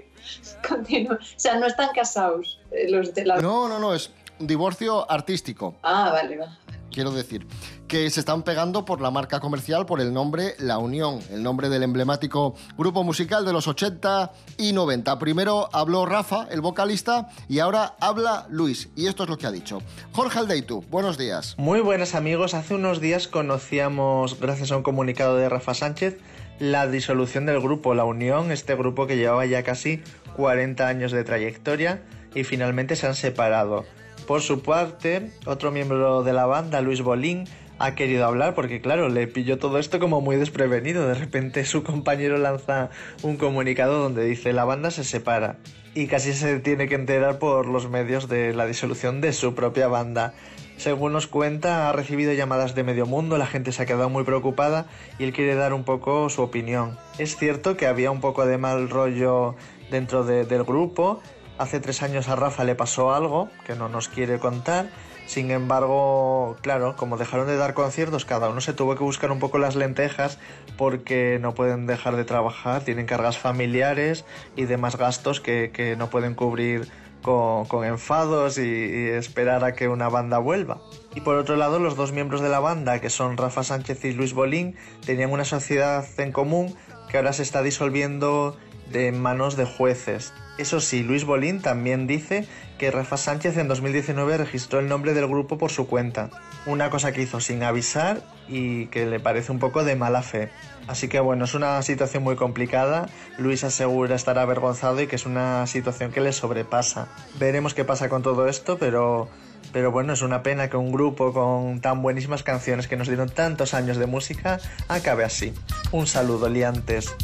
O 0.70 1.16
sea, 1.36 1.56
no 1.58 1.66
están 1.66 1.88
casados 1.94 2.60
eh, 2.70 2.90
los 2.90 3.14
de 3.14 3.24
la... 3.24 3.36
No, 3.40 3.68
no, 3.68 3.78
no, 3.78 3.94
es 3.94 4.10
un 4.38 4.46
divorcio 4.46 5.10
artístico. 5.10 5.76
Ah, 5.82 6.10
vale, 6.12 6.36
va. 6.38 6.58
Quiero 6.90 7.10
decir, 7.10 7.46
que 7.88 8.08
se 8.10 8.20
están 8.20 8.42
pegando 8.42 8.84
por 8.84 9.00
la 9.00 9.10
marca 9.10 9.40
comercial, 9.40 9.86
por 9.86 10.00
el 10.00 10.12
nombre 10.12 10.54
La 10.58 10.78
Unión, 10.78 11.20
el 11.30 11.42
nombre 11.42 11.68
del 11.68 11.82
emblemático 11.82 12.54
grupo 12.76 13.02
musical 13.02 13.44
de 13.44 13.52
los 13.52 13.66
80 13.66 14.32
y 14.58 14.72
90. 14.72 15.18
Primero 15.18 15.68
habló 15.72 16.06
Rafa, 16.06 16.46
el 16.50 16.60
vocalista, 16.60 17.28
y 17.48 17.58
ahora 17.58 17.96
habla 18.00 18.46
Luis, 18.50 18.88
y 18.96 19.06
esto 19.06 19.24
es 19.24 19.28
lo 19.28 19.38
que 19.38 19.46
ha 19.46 19.52
dicho. 19.52 19.82
Jorge 20.12 20.38
Aldeitu, 20.38 20.84
buenos 20.90 21.18
días. 21.18 21.54
Muy 21.58 21.80
buenas 21.80 22.14
amigos, 22.14 22.54
hace 22.54 22.74
unos 22.74 23.00
días 23.00 23.28
conocíamos, 23.28 24.38
gracias 24.38 24.70
a 24.72 24.76
un 24.76 24.82
comunicado 24.82 25.36
de 25.36 25.48
Rafa 25.48 25.74
Sánchez, 25.74 26.18
la 26.58 26.86
disolución 26.86 27.46
del 27.46 27.60
grupo 27.60 27.94
La 27.94 28.04
Unión, 28.04 28.52
este 28.52 28.74
grupo 28.74 29.06
que 29.06 29.16
llevaba 29.16 29.46
ya 29.46 29.62
casi 29.62 30.02
40 30.36 30.86
años 30.86 31.10
de 31.12 31.24
trayectoria 31.24 32.02
y 32.34 32.44
finalmente 32.44 32.96
se 32.96 33.06
han 33.06 33.14
separado. 33.14 33.84
Por 34.30 34.42
su 34.42 34.62
parte, 34.62 35.32
otro 35.44 35.72
miembro 35.72 36.22
de 36.22 36.32
la 36.32 36.46
banda, 36.46 36.80
Luis 36.82 37.02
Bolín, 37.02 37.48
ha 37.80 37.96
querido 37.96 38.26
hablar 38.26 38.54
porque 38.54 38.80
claro, 38.80 39.08
le 39.08 39.26
pilló 39.26 39.58
todo 39.58 39.76
esto 39.76 39.98
como 39.98 40.20
muy 40.20 40.36
desprevenido. 40.36 41.08
De 41.08 41.14
repente 41.14 41.64
su 41.64 41.82
compañero 41.82 42.38
lanza 42.38 42.90
un 43.24 43.36
comunicado 43.36 43.98
donde 43.98 44.24
dice 44.24 44.52
la 44.52 44.64
banda 44.64 44.92
se 44.92 45.02
separa 45.02 45.56
y 45.96 46.06
casi 46.06 46.32
se 46.32 46.60
tiene 46.60 46.86
que 46.86 46.94
enterar 46.94 47.40
por 47.40 47.66
los 47.66 47.90
medios 47.90 48.28
de 48.28 48.54
la 48.54 48.66
disolución 48.66 49.20
de 49.20 49.32
su 49.32 49.56
propia 49.56 49.88
banda. 49.88 50.32
Según 50.76 51.12
nos 51.12 51.26
cuenta, 51.26 51.88
ha 51.88 51.92
recibido 51.92 52.32
llamadas 52.32 52.76
de 52.76 52.84
medio 52.84 53.06
mundo, 53.06 53.36
la 53.36 53.48
gente 53.48 53.72
se 53.72 53.82
ha 53.82 53.86
quedado 53.86 54.10
muy 54.10 54.22
preocupada 54.22 54.86
y 55.18 55.24
él 55.24 55.32
quiere 55.32 55.56
dar 55.56 55.74
un 55.74 55.82
poco 55.82 56.30
su 56.30 56.42
opinión. 56.42 56.96
Es 57.18 57.34
cierto 57.36 57.76
que 57.76 57.88
había 57.88 58.12
un 58.12 58.20
poco 58.20 58.46
de 58.46 58.58
mal 58.58 58.90
rollo 58.90 59.56
dentro 59.90 60.22
de- 60.22 60.44
del 60.44 60.62
grupo. 60.62 61.20
Hace 61.60 61.78
tres 61.78 62.02
años 62.02 62.30
a 62.30 62.36
Rafa 62.36 62.64
le 62.64 62.74
pasó 62.74 63.12
algo 63.12 63.50
que 63.66 63.74
no 63.74 63.90
nos 63.90 64.08
quiere 64.08 64.38
contar. 64.38 64.88
Sin 65.26 65.50
embargo, 65.50 66.56
claro, 66.62 66.96
como 66.96 67.18
dejaron 67.18 67.48
de 67.48 67.58
dar 67.58 67.74
conciertos, 67.74 68.24
cada 68.24 68.48
uno 68.48 68.62
se 68.62 68.72
tuvo 68.72 68.96
que 68.96 69.04
buscar 69.04 69.30
un 69.30 69.40
poco 69.40 69.58
las 69.58 69.76
lentejas 69.76 70.38
porque 70.78 71.38
no 71.38 71.52
pueden 71.52 71.86
dejar 71.86 72.16
de 72.16 72.24
trabajar, 72.24 72.82
tienen 72.82 73.04
cargas 73.04 73.36
familiares 73.36 74.24
y 74.56 74.64
demás 74.64 74.96
gastos 74.96 75.42
que, 75.42 75.96
no 75.98 76.08
pueden 76.08 76.34
cubrir 76.34 76.88
con, 77.20 77.84
enfados 77.84 78.56
y 78.56 79.10
esperar 79.10 79.62
a 79.62 79.74
que 79.74 79.86
una 79.86 80.08
banda 80.08 80.38
vuelva. 80.38 80.80
Y 81.14 81.20
por 81.20 81.36
otro 81.36 81.56
lado, 81.56 81.78
los 81.78 81.94
dos 81.94 82.12
miembros 82.12 82.40
de 82.40 82.48
la 82.48 82.60
banda, 82.60 83.02
que 83.02 83.10
son 83.10 83.36
Rafa 83.36 83.64
Sánchez 83.64 84.02
y 84.06 84.12
Luis 84.14 84.32
Bolín, 84.32 84.76
tenían 85.04 85.30
una 85.30 85.44
sociedad 85.44 86.06
en 86.16 86.32
común 86.32 86.74
que 87.10 87.18
ahora 87.18 87.34
se 87.34 87.42
está 87.42 87.62
disolviendo 87.62 88.56
de 88.90 89.12
manos 89.12 89.56
de 89.56 89.64
jueces. 89.64 90.32
Eso 90.58 90.80
sí, 90.80 91.02
Luis 91.02 91.24
Bolín 91.24 91.62
también 91.62 92.06
dice 92.06 92.46
que 92.78 92.90
Rafa 92.90 93.16
Sánchez 93.16 93.56
en 93.56 93.68
2019 93.68 94.36
registró 94.36 94.78
el 94.78 94.88
nombre 94.88 95.14
del 95.14 95.26
grupo 95.26 95.56
por 95.56 95.70
su 95.70 95.86
cuenta, 95.86 96.30
una 96.66 96.90
cosa 96.90 97.12
que 97.12 97.22
hizo 97.22 97.40
sin 97.40 97.62
avisar 97.62 98.22
y 98.48 98.86
que 98.86 99.06
le 99.06 99.20
parece 99.20 99.52
un 99.52 99.58
poco 99.58 99.84
de 99.84 99.96
mala 99.96 100.22
fe. 100.22 100.50
Así 100.86 101.08
que 101.08 101.20
bueno, 101.20 101.44
es 101.44 101.54
una 101.54 101.80
situación 101.82 102.22
muy 102.22 102.36
complicada, 102.36 103.08
Luis 103.38 103.64
asegura 103.64 104.14
estar 104.16 104.38
avergonzado 104.38 105.00
y 105.00 105.06
que 105.06 105.16
es 105.16 105.24
una 105.24 105.66
situación 105.66 106.12
que 106.12 106.20
le 106.20 106.32
sobrepasa. 106.32 107.08
Veremos 107.38 107.74
qué 107.74 107.84
pasa 107.84 108.08
con 108.08 108.22
todo 108.22 108.48
esto, 108.48 108.76
pero 108.78 109.28
pero 109.72 109.92
bueno, 109.92 110.12
es 110.12 110.22
una 110.22 110.42
pena 110.42 110.68
que 110.68 110.76
un 110.76 110.90
grupo 110.90 111.32
con 111.32 111.80
tan 111.80 112.02
buenísimas 112.02 112.42
canciones 112.42 112.88
que 112.88 112.96
nos 112.96 113.06
dieron 113.06 113.28
tantos 113.28 113.72
años 113.72 113.98
de 113.98 114.06
música 114.06 114.58
acabe 114.88 115.24
así. 115.24 115.54
Un 115.92 116.06
saludo, 116.06 116.48
liantes. 116.48 117.14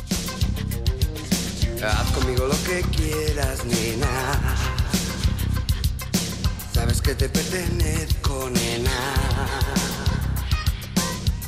Haz 1.84 2.10
conmigo 2.12 2.46
lo 2.46 2.54
que 2.64 2.80
quieras, 2.96 3.64
nena. 3.64 4.56
Sabes 6.72 7.02
que 7.02 7.14
te 7.14 7.28
pertenezco, 7.28 8.48
nena. 8.50 8.90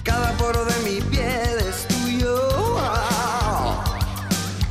Cada 0.02 0.32
poro 0.36 0.64
de 0.66 0.78
mi 0.80 1.00
piel 1.00 1.58
es 1.68 1.88
tuyo. 1.88 2.78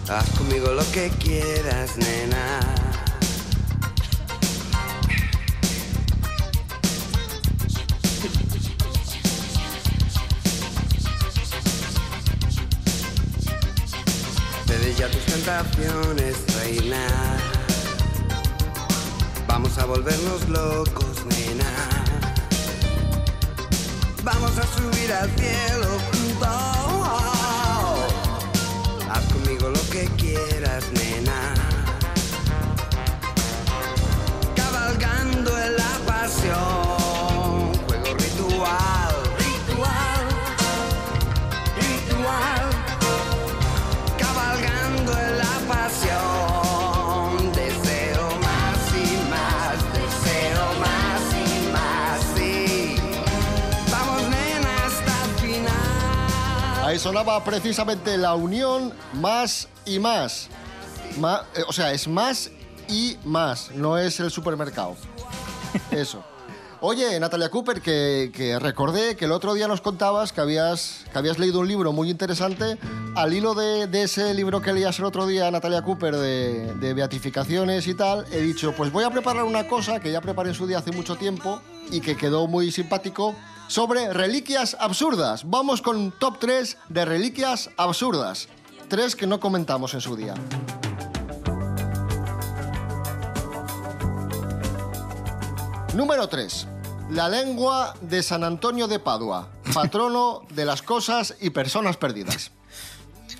Haz 0.09 0.29
conmigo 0.37 0.71
lo 0.73 0.89
que 0.91 1.09
quieras, 1.19 1.97
nena. 1.97 2.59
Ya 14.97 15.07
tus 15.09 15.23
tentaciones, 15.25 16.35
reina. 16.55 17.07
Vamos 19.47 19.77
a 19.77 19.85
volvernos 19.85 20.49
locos, 20.49 21.25
nena. 21.25 21.71
Vamos 24.23 24.57
a 24.57 24.63
subir 24.63 25.13
al 25.13 25.29
cielo 25.37 26.16
Ahí 56.87 56.97
sonaba 56.99 57.43
precisamente 57.43 58.17
la 58.17 58.33
unión 58.35 58.93
más 59.11 59.67
y 59.85 59.99
más. 59.99 60.47
Ma- 61.19 61.43
eh, 61.53 61.63
o 61.67 61.73
sea, 61.73 61.91
es 61.91 62.07
más 62.07 62.49
y 62.87 63.17
más, 63.25 63.71
no 63.75 63.97
es 63.97 64.21
el 64.21 64.31
supermercado. 64.31 64.95
Eso. 65.91 66.23
Oye, 66.79 67.19
Natalia 67.19 67.49
Cooper, 67.49 67.81
que, 67.81 68.31
que 68.33 68.57
recordé 68.57 69.17
que 69.17 69.25
el 69.25 69.33
otro 69.33 69.53
día 69.53 69.67
nos 69.67 69.81
contabas 69.81 70.31
que 70.31 70.39
habías, 70.39 71.03
que 71.11 71.17
habías 71.19 71.39
leído 71.39 71.59
un 71.59 71.67
libro 71.67 71.91
muy 71.91 72.09
interesante. 72.09 72.77
Al 73.15 73.33
hilo 73.33 73.53
de, 73.53 73.87
de 73.87 74.03
ese 74.03 74.33
libro 74.33 74.61
que 74.61 74.71
leías 74.71 74.97
el 74.99 75.03
otro 75.03 75.27
día, 75.27 75.51
Natalia 75.51 75.81
Cooper, 75.81 76.15
de, 76.15 76.73
de 76.75 76.93
beatificaciones 76.93 77.85
y 77.87 77.95
tal, 77.95 78.25
he 78.31 78.39
dicho, 78.39 78.73
pues 78.77 78.93
voy 78.93 79.03
a 79.03 79.09
preparar 79.09 79.43
una 79.43 79.67
cosa 79.67 79.99
que 79.99 80.09
ya 80.09 80.21
preparé 80.21 80.51
en 80.51 80.55
su 80.55 80.65
día 80.67 80.77
hace 80.77 80.93
mucho 80.93 81.17
tiempo 81.17 81.61
y 81.91 81.99
que 81.99 82.15
quedó 82.15 82.47
muy 82.47 82.71
simpático 82.71 83.35
sobre 83.67 84.13
reliquias 84.13 84.75
absurdas. 84.79 85.49
Vamos 85.49 85.81
con 85.81 86.11
top 86.11 86.39
3 86.39 86.77
de 86.89 87.05
reliquias 87.05 87.69
absurdas. 87.77 88.47
Tres 88.87 89.15
que 89.15 89.27
no 89.27 89.39
comentamos 89.39 89.93
en 89.93 90.01
su 90.01 90.15
día. 90.15 90.33
Número 95.93 96.27
3. 96.27 96.67
La 97.09 97.29
lengua 97.29 97.93
de 98.01 98.21
San 98.21 98.43
Antonio 98.43 98.87
de 98.87 98.99
Padua, 98.99 99.49
patrono 99.73 100.43
de 100.49 100.65
las 100.65 100.81
cosas 100.81 101.35
y 101.39 101.49
personas 101.49 101.97
perdidas. 101.97 102.51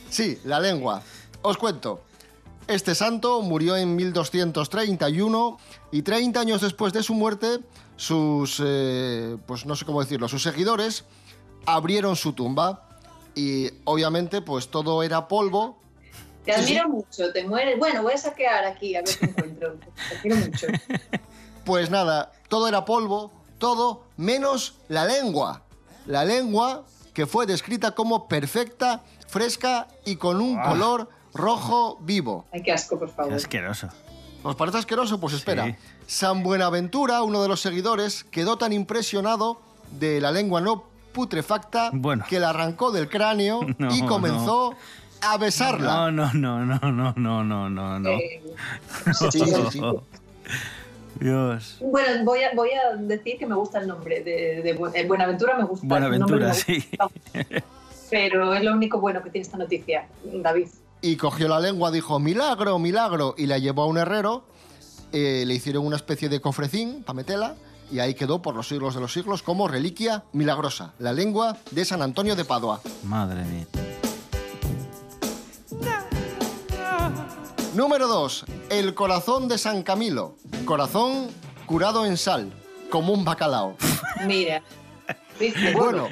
Sí, 0.09 0.39
la 0.43 0.59
lengua. 0.59 1.01
Os 1.41 1.57
cuento. 1.57 2.01
Este 2.67 2.95
santo 2.95 3.41
murió 3.41 3.77
en 3.77 3.95
1231 3.95 5.57
y 5.91 6.01
30 6.01 6.39
años 6.39 6.61
después 6.61 6.91
de 6.91 7.03
su 7.03 7.13
muerte, 7.13 7.59
sus, 7.97 8.61
eh, 8.65 9.35
pues 9.45 9.65
no 9.65 9.75
sé 9.75 9.83
cómo 9.85 10.01
decirlo, 10.01 10.27
sus 10.29 10.43
seguidores 10.43 11.03
abrieron 11.65 12.15
su 12.15 12.31
tumba 12.33 12.87
y 13.35 13.69
obviamente 13.83 14.41
pues 14.41 14.69
todo 14.69 15.03
era 15.03 15.27
polvo. 15.27 15.77
Te 16.45 16.53
sí. 16.53 16.77
admiro 16.77 16.87
mucho, 16.89 17.33
te 17.33 17.43
mueres. 17.45 17.77
Bueno, 17.77 18.01
voy 18.03 18.13
a 18.13 18.17
saquear 18.17 18.63
aquí 18.65 18.95
a 18.95 19.01
ver 19.01 19.17
qué 19.19 19.25
encuentro. 19.25 19.73
Te 20.09 20.17
admiro 20.17 20.35
mucho. 20.37 20.67
Pues 21.65 21.89
nada, 21.89 22.31
todo 22.47 22.69
era 22.69 22.85
polvo, 22.85 23.33
todo 23.57 24.05
menos 24.15 24.75
la 24.87 25.03
lengua. 25.03 25.63
La 26.05 26.23
lengua 26.23 26.85
que 27.13 27.25
fue 27.25 27.45
descrita 27.45 27.91
como 27.91 28.29
perfecta, 28.29 29.03
fresca 29.27 29.89
y 30.05 30.15
con 30.15 30.39
un 30.39 30.57
Ah. 30.57 30.69
color 30.69 31.09
rojo 31.33 31.97
vivo. 31.99 32.45
Ay, 32.53 32.63
qué 32.63 32.71
asco, 32.71 32.97
por 32.97 33.09
favor. 33.09 33.33
Asqueroso. 33.33 33.89
¿Os 34.43 34.55
parece 34.55 34.77
asqueroso? 34.77 35.19
Pues 35.19 35.33
espera. 35.33 35.65
Sí. 35.65 35.75
San 36.05 36.43
Buenaventura, 36.43 37.21
uno 37.23 37.41
de 37.41 37.49
los 37.49 37.59
seguidores, 37.61 38.23
quedó 38.25 38.57
tan 38.57 38.71
impresionado 38.73 39.59
de 39.99 40.21
la 40.21 40.31
lengua 40.31 40.61
no 40.61 40.83
putrefacta 41.13 41.89
Bueno. 41.93 42.25
que 42.29 42.39
la 42.39 42.49
arrancó 42.51 42.91
del 42.91 43.09
cráneo 43.09 43.61
No, 43.77 43.93
y 43.93 44.01
comenzó 44.05 44.75
a 45.21 45.37
besarla. 45.37 46.11
No, 46.11 46.11
no, 46.11 46.33
no, 46.33 46.65
no, 46.65 46.91
no, 46.91 47.13
no, 47.15 47.43
no, 47.43 47.69
no, 47.69 47.99
no. 47.99 48.09
Eh, 48.09 48.43
Sí. 49.31 49.81
Dios. 51.19 51.77
Bueno, 51.81 52.23
voy 52.23 52.43
a, 52.43 52.53
voy 52.53 52.69
a 52.71 52.95
decir 52.95 53.37
que 53.39 53.47
me 53.47 53.55
gusta 53.55 53.79
el 53.79 53.87
nombre 53.87 54.21
de, 54.21 54.61
de 54.61 54.69
eh, 54.93 55.07
Buenaventura, 55.07 55.57
me 55.57 55.63
gusta. 55.63 55.83
el 55.85 55.89
nombre 56.19 56.19
Buenaventura, 56.19 56.53
sí. 56.53 56.87
Pero 58.11 58.53
es 58.53 58.63
lo 58.63 58.73
único 58.73 58.99
bueno 58.99 59.23
que 59.23 59.31
tiene 59.31 59.43
esta 59.45 59.57
noticia, 59.57 60.07
David. 60.23 60.67
Y 61.01 61.15
cogió 61.15 61.47
la 61.47 61.59
lengua, 61.59 61.91
dijo 61.91 62.19
milagro, 62.19 62.79
milagro, 62.79 63.35
y 63.37 63.45
la 63.45 63.57
llevó 63.57 63.83
a 63.83 63.85
un 63.85 63.97
herrero, 63.97 64.45
eh, 65.11 65.43
le 65.45 65.53
hicieron 65.53 65.85
una 65.85 65.95
especie 65.95 66.29
de 66.29 66.41
cofrecín 66.41 67.03
para 67.03 67.15
meterla, 67.15 67.55
y 67.91 67.99
ahí 67.99 68.13
quedó 68.13 68.41
por 68.41 68.55
los 68.55 68.67
siglos 68.67 68.95
de 68.95 69.01
los 69.01 69.13
siglos 69.13 69.41
como 69.41 69.67
reliquia 69.67 70.25
milagrosa, 70.33 70.93
la 70.99 71.13
lengua 71.13 71.57
de 71.71 71.85
San 71.85 72.01
Antonio 72.01 72.35
de 72.35 72.45
Padua. 72.45 72.81
Madre 73.03 73.43
mía. 73.45 73.67
Número 77.73 78.07
2. 78.07 78.45
El 78.69 78.95
corazón 78.95 79.47
de 79.47 79.59
San 79.59 79.83
Camilo. 79.83 80.35
Corazón 80.65 81.27
curado 81.67 82.05
en 82.05 82.17
sal, 82.17 82.51
como 82.89 83.13
un 83.13 83.23
bacalao. 83.23 83.77
Mira. 84.25 84.63
¿Viste? 85.39 85.73
Bueno, 85.73 86.07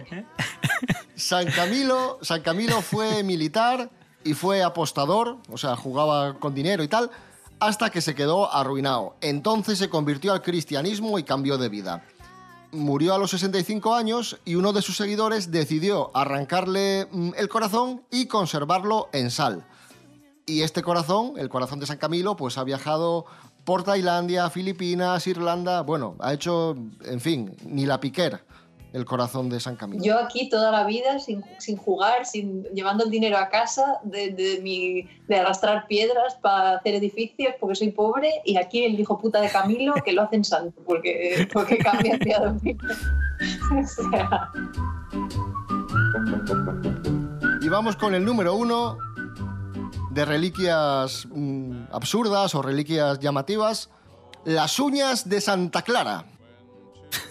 San 1.15 1.49
Camilo, 1.49 2.19
San 2.21 2.41
Camilo 2.41 2.81
fue 2.81 3.23
militar 3.23 3.89
y 4.25 4.33
fue 4.33 4.63
apostador, 4.63 5.37
o 5.49 5.57
sea, 5.57 5.75
jugaba 5.77 6.39
con 6.39 6.53
dinero 6.53 6.83
y 6.83 6.87
tal, 6.87 7.11
hasta 7.59 7.91
que 7.91 8.01
se 8.01 8.15
quedó 8.15 8.51
arruinado. 8.51 9.15
Entonces 9.21 9.77
se 9.77 9.87
convirtió 9.87 10.33
al 10.33 10.41
cristianismo 10.41 11.17
y 11.19 11.23
cambió 11.23 11.57
de 11.57 11.69
vida. 11.69 12.03
Murió 12.71 13.13
a 13.13 13.19
los 13.19 13.29
65 13.29 13.93
años 13.93 14.37
y 14.43 14.55
uno 14.55 14.73
de 14.73 14.81
sus 14.81 14.97
seguidores 14.97 15.51
decidió 15.51 16.11
arrancarle 16.13 17.07
mm, 17.09 17.31
el 17.37 17.47
corazón 17.47 18.01
y 18.11 18.25
conservarlo 18.25 19.09
en 19.13 19.29
sal. 19.29 19.63
Y 20.47 20.63
este 20.63 20.81
corazón, 20.81 21.33
el 21.37 21.47
corazón 21.47 21.79
de 21.79 21.85
San 21.85 21.99
Camilo, 21.99 22.35
pues 22.35 22.57
ha 22.57 22.63
viajado 22.63 23.25
por 23.63 23.83
Tailandia, 23.83 24.49
Filipinas, 24.49 25.25
Irlanda, 25.27 25.81
bueno, 25.81 26.15
ha 26.19 26.33
hecho, 26.33 26.75
en 27.03 27.21
fin, 27.21 27.55
ni 27.63 27.85
la 27.85 27.99
piquer, 27.99 28.43
el 28.95 29.03
corazón 29.03 29.49
de 29.49 29.59
San 29.59 29.75
Camilo. 29.75 30.01
Yo 30.01 30.17
aquí 30.17 30.47
toda 30.47 30.71
la 30.71 30.85
vida 30.85 31.19
sin, 31.19 31.43
sin 31.59 31.75
jugar, 31.75 32.25
sin 32.25 32.63
llevando 32.73 33.03
el 33.03 33.11
dinero 33.11 33.37
a 33.37 33.49
casa, 33.49 33.99
de, 34.03 34.29
de, 34.29 34.61
mi, 34.61 35.09
de 35.27 35.35
arrastrar 35.35 35.85
piedras 35.87 36.35
para 36.35 36.77
hacer 36.77 36.95
edificios 36.95 37.55
porque 37.59 37.75
soy 37.75 37.91
pobre 37.91 38.41
y 38.45 38.55
aquí 38.55 38.85
el 38.85 38.97
hijo 38.97 39.19
puta 39.19 39.41
de 39.41 39.49
Camilo 39.49 39.93
que 39.95 40.13
lo 40.13 40.21
hacen 40.21 40.45
santo 40.45 40.81
porque, 40.85 41.45
porque 41.51 41.77
cambia 41.77 42.17
de 42.17 42.33
o 43.71 43.85
sea, 43.85 44.51
Y 47.61 47.67
vamos 47.67 47.97
con 47.97 48.15
el 48.15 48.23
número 48.23 48.55
uno 48.55 48.97
de 50.11 50.23
reliquias 50.23 51.27
mm, 51.29 51.87
absurdas 51.91 52.55
o 52.55 52.61
reliquias 52.61 53.19
llamativas, 53.19 53.89
las 54.45 54.79
uñas 54.79 55.27
de 55.27 55.41
Santa 55.41 55.81
Clara. 55.81 56.23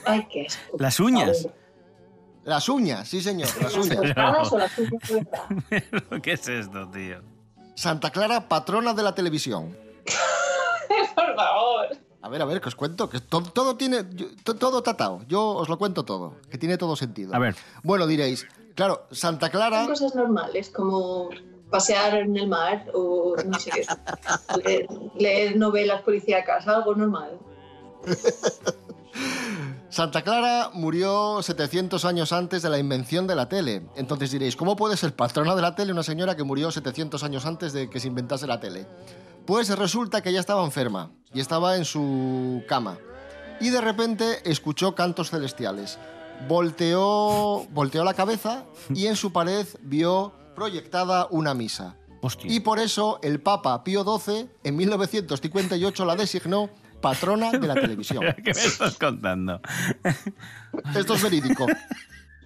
Ay, 0.04 0.26
qué 0.30 0.46
asco. 0.46 0.76
Las 0.78 1.00
uñas. 1.00 1.48
Las 2.44 2.68
uñas, 2.68 3.08
sí 3.08 3.22
señor, 3.22 3.48
las 3.62 3.74
¿Las 3.74 3.76
uñas. 3.76 4.52
o 4.52 4.58
las? 4.58 4.72
¿Qué 6.22 6.32
es 6.32 6.46
esto, 6.46 6.88
tío? 6.90 7.22
Santa 7.74 8.10
Clara, 8.10 8.48
patrona 8.48 8.92
de 8.92 9.02
la 9.02 9.14
televisión. 9.14 9.74
Por 11.14 11.34
favor. 11.34 11.96
A 12.20 12.28
ver, 12.28 12.42
a 12.42 12.44
ver, 12.44 12.60
que 12.60 12.68
os 12.68 12.74
cuento, 12.74 13.08
que 13.08 13.20
todo, 13.20 13.50
todo 13.50 13.76
tiene, 13.76 14.04
todo 14.04 14.82
tatao, 14.82 15.24
yo 15.26 15.42
os 15.42 15.68
lo 15.68 15.78
cuento 15.78 16.04
todo, 16.04 16.36
que 16.50 16.56
tiene 16.56 16.78
todo 16.78 16.96
sentido. 16.96 17.34
A 17.34 17.38
ver. 17.38 17.54
Bueno, 17.82 18.06
diréis, 18.06 18.46
claro, 18.74 19.06
Santa 19.10 19.46
Son 19.46 19.52
Clara, 19.52 19.86
cosas 19.86 20.14
normales 20.14 20.70
como 20.70 21.28
pasear 21.70 22.14
en 22.14 22.36
el 22.36 22.48
mar 22.48 22.86
o 22.94 23.36
no 23.44 23.58
sé 23.58 23.70
qué. 23.70 23.84
leer, 24.64 24.86
leer 25.18 25.56
novelas 25.56 26.02
policíacas, 26.02 26.66
algo 26.66 26.94
normal. 26.94 27.38
Santa 29.94 30.22
Clara 30.22 30.70
murió 30.72 31.40
700 31.40 32.04
años 32.04 32.32
antes 32.32 32.62
de 32.62 32.68
la 32.68 32.80
invención 32.80 33.28
de 33.28 33.36
la 33.36 33.48
tele. 33.48 33.86
Entonces 33.94 34.32
diréis, 34.32 34.56
¿cómo 34.56 34.74
puede 34.74 34.96
ser 34.96 35.14
patrona 35.14 35.54
de 35.54 35.62
la 35.62 35.76
tele 35.76 35.92
una 35.92 36.02
señora 36.02 36.34
que 36.34 36.42
murió 36.42 36.72
700 36.72 37.22
años 37.22 37.46
antes 37.46 37.72
de 37.72 37.88
que 37.88 38.00
se 38.00 38.08
inventase 38.08 38.48
la 38.48 38.58
tele? 38.58 38.88
Pues 39.46 39.68
resulta 39.78 40.20
que 40.20 40.30
ella 40.30 40.40
estaba 40.40 40.64
enferma 40.64 41.12
y 41.32 41.38
estaba 41.38 41.76
en 41.76 41.84
su 41.84 42.64
cama. 42.68 42.98
Y 43.60 43.70
de 43.70 43.80
repente 43.80 44.50
escuchó 44.50 44.96
cantos 44.96 45.30
celestiales. 45.30 46.00
Volteó, 46.48 47.64
volteó 47.70 48.02
la 48.02 48.14
cabeza 48.14 48.64
y 48.92 49.06
en 49.06 49.14
su 49.14 49.32
pared 49.32 49.64
vio 49.80 50.32
proyectada 50.56 51.28
una 51.30 51.54
misa. 51.54 51.94
Y 52.42 52.60
por 52.60 52.80
eso 52.80 53.20
el 53.22 53.40
Papa 53.40 53.84
Pío 53.84 54.02
XII 54.02 54.48
en 54.64 54.74
1958 54.74 56.04
la 56.04 56.16
designó 56.16 56.68
patrona 57.04 57.52
de 57.52 57.66
la 57.66 57.74
televisión. 57.84 58.24
¿Qué 58.36 58.52
me 58.54 58.60
estás 58.60 58.96
contando? 58.98 59.60
Esto 60.96 61.14
es 61.14 61.22
verídico. 61.22 61.66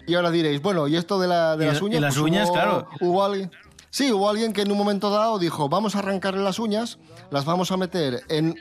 Y 0.05 0.15
ahora 0.15 0.31
diréis, 0.31 0.61
bueno, 0.61 0.87
¿y 0.87 0.95
esto 0.95 1.19
de, 1.19 1.27
la- 1.27 1.55
de 1.55 1.67
las 1.67 1.81
uñas? 1.81 1.97
y 1.97 2.01
las 2.01 2.15
Pues 2.15 2.23
uñas, 2.25 2.47
hubo- 2.49 2.53
claro. 2.53 2.87
Hubo 2.99 3.23
alguien... 3.23 3.51
Sí, 3.91 4.11
hubo 4.11 4.29
alguien 4.29 4.53
que 4.53 4.61
en 4.63 4.71
un 4.71 4.77
momento 4.77 5.09
dado 5.09 5.39
dijo, 5.39 5.69
vamos 5.69 5.95
a 5.95 5.99
arrancarle 5.99 6.43
las 6.43 6.59
uñas, 6.59 6.99
las 7.31 7.45
vamos 7.45 7.71
a 7.71 7.77
meter 7.77 8.21
en... 8.29 8.55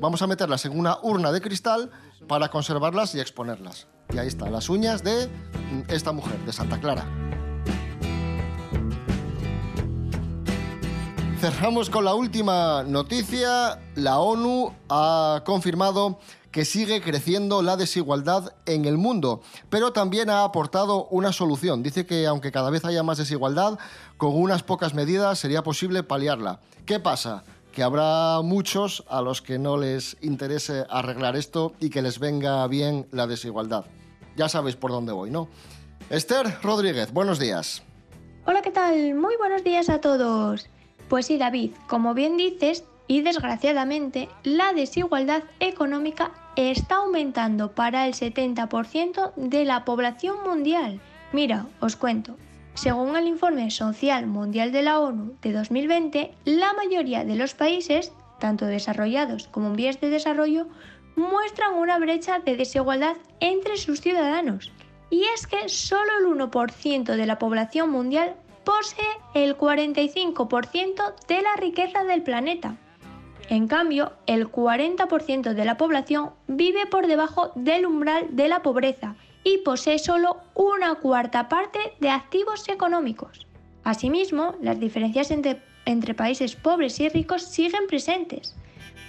Vamos 0.00 0.22
a 0.22 0.26
meterlas 0.26 0.64
en 0.66 0.78
una 0.78 0.98
urna 1.02 1.32
de 1.32 1.40
cristal 1.40 1.90
para 2.28 2.48
conservarlas 2.48 3.14
y 3.14 3.20
exponerlas. 3.20 3.86
Y 4.12 4.18
ahí 4.18 4.26
está, 4.28 4.48
las 4.50 4.68
uñas 4.68 5.02
de 5.04 5.28
esta 5.88 6.12
mujer, 6.12 6.38
de 6.46 6.52
Santa 6.52 6.78
Clara. 6.80 7.04
Cerramos 11.44 11.90
con 11.90 12.06
la 12.06 12.14
última 12.14 12.84
noticia. 12.84 13.78
La 13.96 14.18
ONU 14.18 14.72
ha 14.88 15.42
confirmado 15.44 16.18
que 16.50 16.64
sigue 16.64 17.02
creciendo 17.02 17.60
la 17.60 17.76
desigualdad 17.76 18.54
en 18.64 18.86
el 18.86 18.96
mundo, 18.96 19.42
pero 19.68 19.92
también 19.92 20.30
ha 20.30 20.44
aportado 20.44 21.06
una 21.10 21.34
solución. 21.34 21.82
Dice 21.82 22.06
que 22.06 22.26
aunque 22.26 22.50
cada 22.50 22.70
vez 22.70 22.86
haya 22.86 23.02
más 23.02 23.18
desigualdad, 23.18 23.78
con 24.16 24.34
unas 24.34 24.62
pocas 24.62 24.94
medidas 24.94 25.38
sería 25.38 25.62
posible 25.62 26.02
paliarla. 26.02 26.60
¿Qué 26.86 26.98
pasa? 26.98 27.44
Que 27.72 27.82
habrá 27.82 28.40
muchos 28.40 29.04
a 29.10 29.20
los 29.20 29.42
que 29.42 29.58
no 29.58 29.76
les 29.76 30.16
interese 30.22 30.86
arreglar 30.88 31.36
esto 31.36 31.74
y 31.78 31.90
que 31.90 32.00
les 32.00 32.20
venga 32.20 32.66
bien 32.68 33.06
la 33.12 33.26
desigualdad. 33.26 33.84
Ya 34.34 34.48
sabéis 34.48 34.76
por 34.76 34.92
dónde 34.92 35.12
voy, 35.12 35.30
¿no? 35.30 35.50
Esther 36.08 36.56
Rodríguez, 36.62 37.12
buenos 37.12 37.38
días. 37.38 37.82
Hola, 38.46 38.62
¿qué 38.62 38.70
tal? 38.70 39.14
Muy 39.14 39.36
buenos 39.36 39.62
días 39.62 39.90
a 39.90 40.00
todos. 40.00 40.70
Pues 41.08 41.26
sí, 41.26 41.38
David, 41.38 41.72
como 41.86 42.14
bien 42.14 42.36
dices, 42.36 42.84
y 43.06 43.20
desgraciadamente, 43.20 44.28
la 44.42 44.72
desigualdad 44.72 45.42
económica 45.60 46.32
está 46.56 46.96
aumentando 46.96 47.72
para 47.72 48.06
el 48.06 48.14
70% 48.14 49.34
de 49.36 49.64
la 49.64 49.84
población 49.84 50.36
mundial. 50.44 51.00
Mira, 51.32 51.66
os 51.80 51.96
cuento. 51.96 52.36
Según 52.74 53.14
el 53.16 53.28
informe 53.28 53.70
social 53.70 54.26
mundial 54.26 54.72
de 54.72 54.82
la 54.82 54.98
ONU 54.98 55.34
de 55.42 55.52
2020, 55.52 56.34
la 56.44 56.72
mayoría 56.72 57.24
de 57.24 57.36
los 57.36 57.54
países, 57.54 58.12
tanto 58.40 58.66
desarrollados 58.66 59.48
como 59.48 59.68
en 59.68 59.76
vías 59.76 60.00
de 60.00 60.10
desarrollo, 60.10 60.66
muestran 61.14 61.74
una 61.74 61.98
brecha 61.98 62.40
de 62.40 62.56
desigualdad 62.56 63.16
entre 63.40 63.76
sus 63.76 64.00
ciudadanos. 64.00 64.72
Y 65.10 65.22
es 65.34 65.46
que 65.46 65.68
solo 65.68 66.10
el 66.18 66.26
1% 66.26 67.04
de 67.14 67.26
la 67.26 67.38
población 67.38 67.90
mundial 67.90 68.34
posee 68.64 69.04
el 69.34 69.56
45% 69.56 71.14
de 71.28 71.42
la 71.42 71.56
riqueza 71.56 72.04
del 72.04 72.22
planeta. 72.22 72.76
En 73.48 73.68
cambio, 73.68 74.12
el 74.26 74.50
40% 74.50 75.52
de 75.52 75.64
la 75.64 75.76
población 75.76 76.30
vive 76.46 76.86
por 76.86 77.06
debajo 77.06 77.52
del 77.54 77.86
umbral 77.86 78.28
de 78.30 78.48
la 78.48 78.62
pobreza 78.62 79.16
y 79.42 79.58
posee 79.58 79.98
solo 79.98 80.38
una 80.54 80.94
cuarta 80.96 81.48
parte 81.48 81.78
de 82.00 82.08
activos 82.08 82.68
económicos. 82.68 83.46
Asimismo, 83.84 84.54
las 84.62 84.80
diferencias 84.80 85.30
entre, 85.30 85.60
entre 85.84 86.14
países 86.14 86.56
pobres 86.56 86.98
y 87.00 87.08
ricos 87.10 87.42
siguen 87.42 87.86
presentes. 87.86 88.56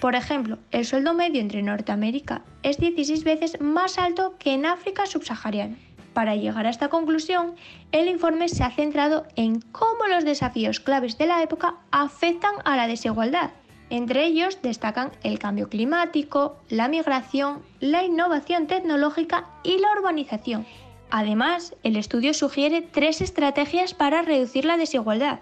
Por 0.00 0.14
ejemplo, 0.14 0.58
el 0.70 0.84
sueldo 0.84 1.14
medio 1.14 1.40
entre 1.40 1.62
Norteamérica 1.62 2.44
es 2.62 2.78
16 2.78 3.24
veces 3.24 3.60
más 3.60 3.98
alto 3.98 4.34
que 4.38 4.52
en 4.52 4.66
África 4.66 5.06
subsahariana. 5.06 5.78
Para 6.16 6.34
llegar 6.34 6.66
a 6.66 6.70
esta 6.70 6.88
conclusión, 6.88 7.56
el 7.92 8.08
informe 8.08 8.48
se 8.48 8.64
ha 8.64 8.70
centrado 8.70 9.26
en 9.36 9.60
cómo 9.60 10.06
los 10.08 10.24
desafíos 10.24 10.80
claves 10.80 11.18
de 11.18 11.26
la 11.26 11.42
época 11.42 11.74
afectan 11.90 12.54
a 12.64 12.74
la 12.74 12.86
desigualdad. 12.86 13.50
Entre 13.90 14.24
ellos 14.24 14.62
destacan 14.62 15.12
el 15.22 15.38
cambio 15.38 15.68
climático, 15.68 16.56
la 16.70 16.88
migración, 16.88 17.60
la 17.80 18.02
innovación 18.02 18.66
tecnológica 18.66 19.50
y 19.62 19.76
la 19.76 19.92
urbanización. 19.92 20.64
Además, 21.10 21.76
el 21.82 21.96
estudio 21.96 22.32
sugiere 22.32 22.80
tres 22.80 23.20
estrategias 23.20 23.92
para 23.92 24.22
reducir 24.22 24.64
la 24.64 24.78
desigualdad. 24.78 25.40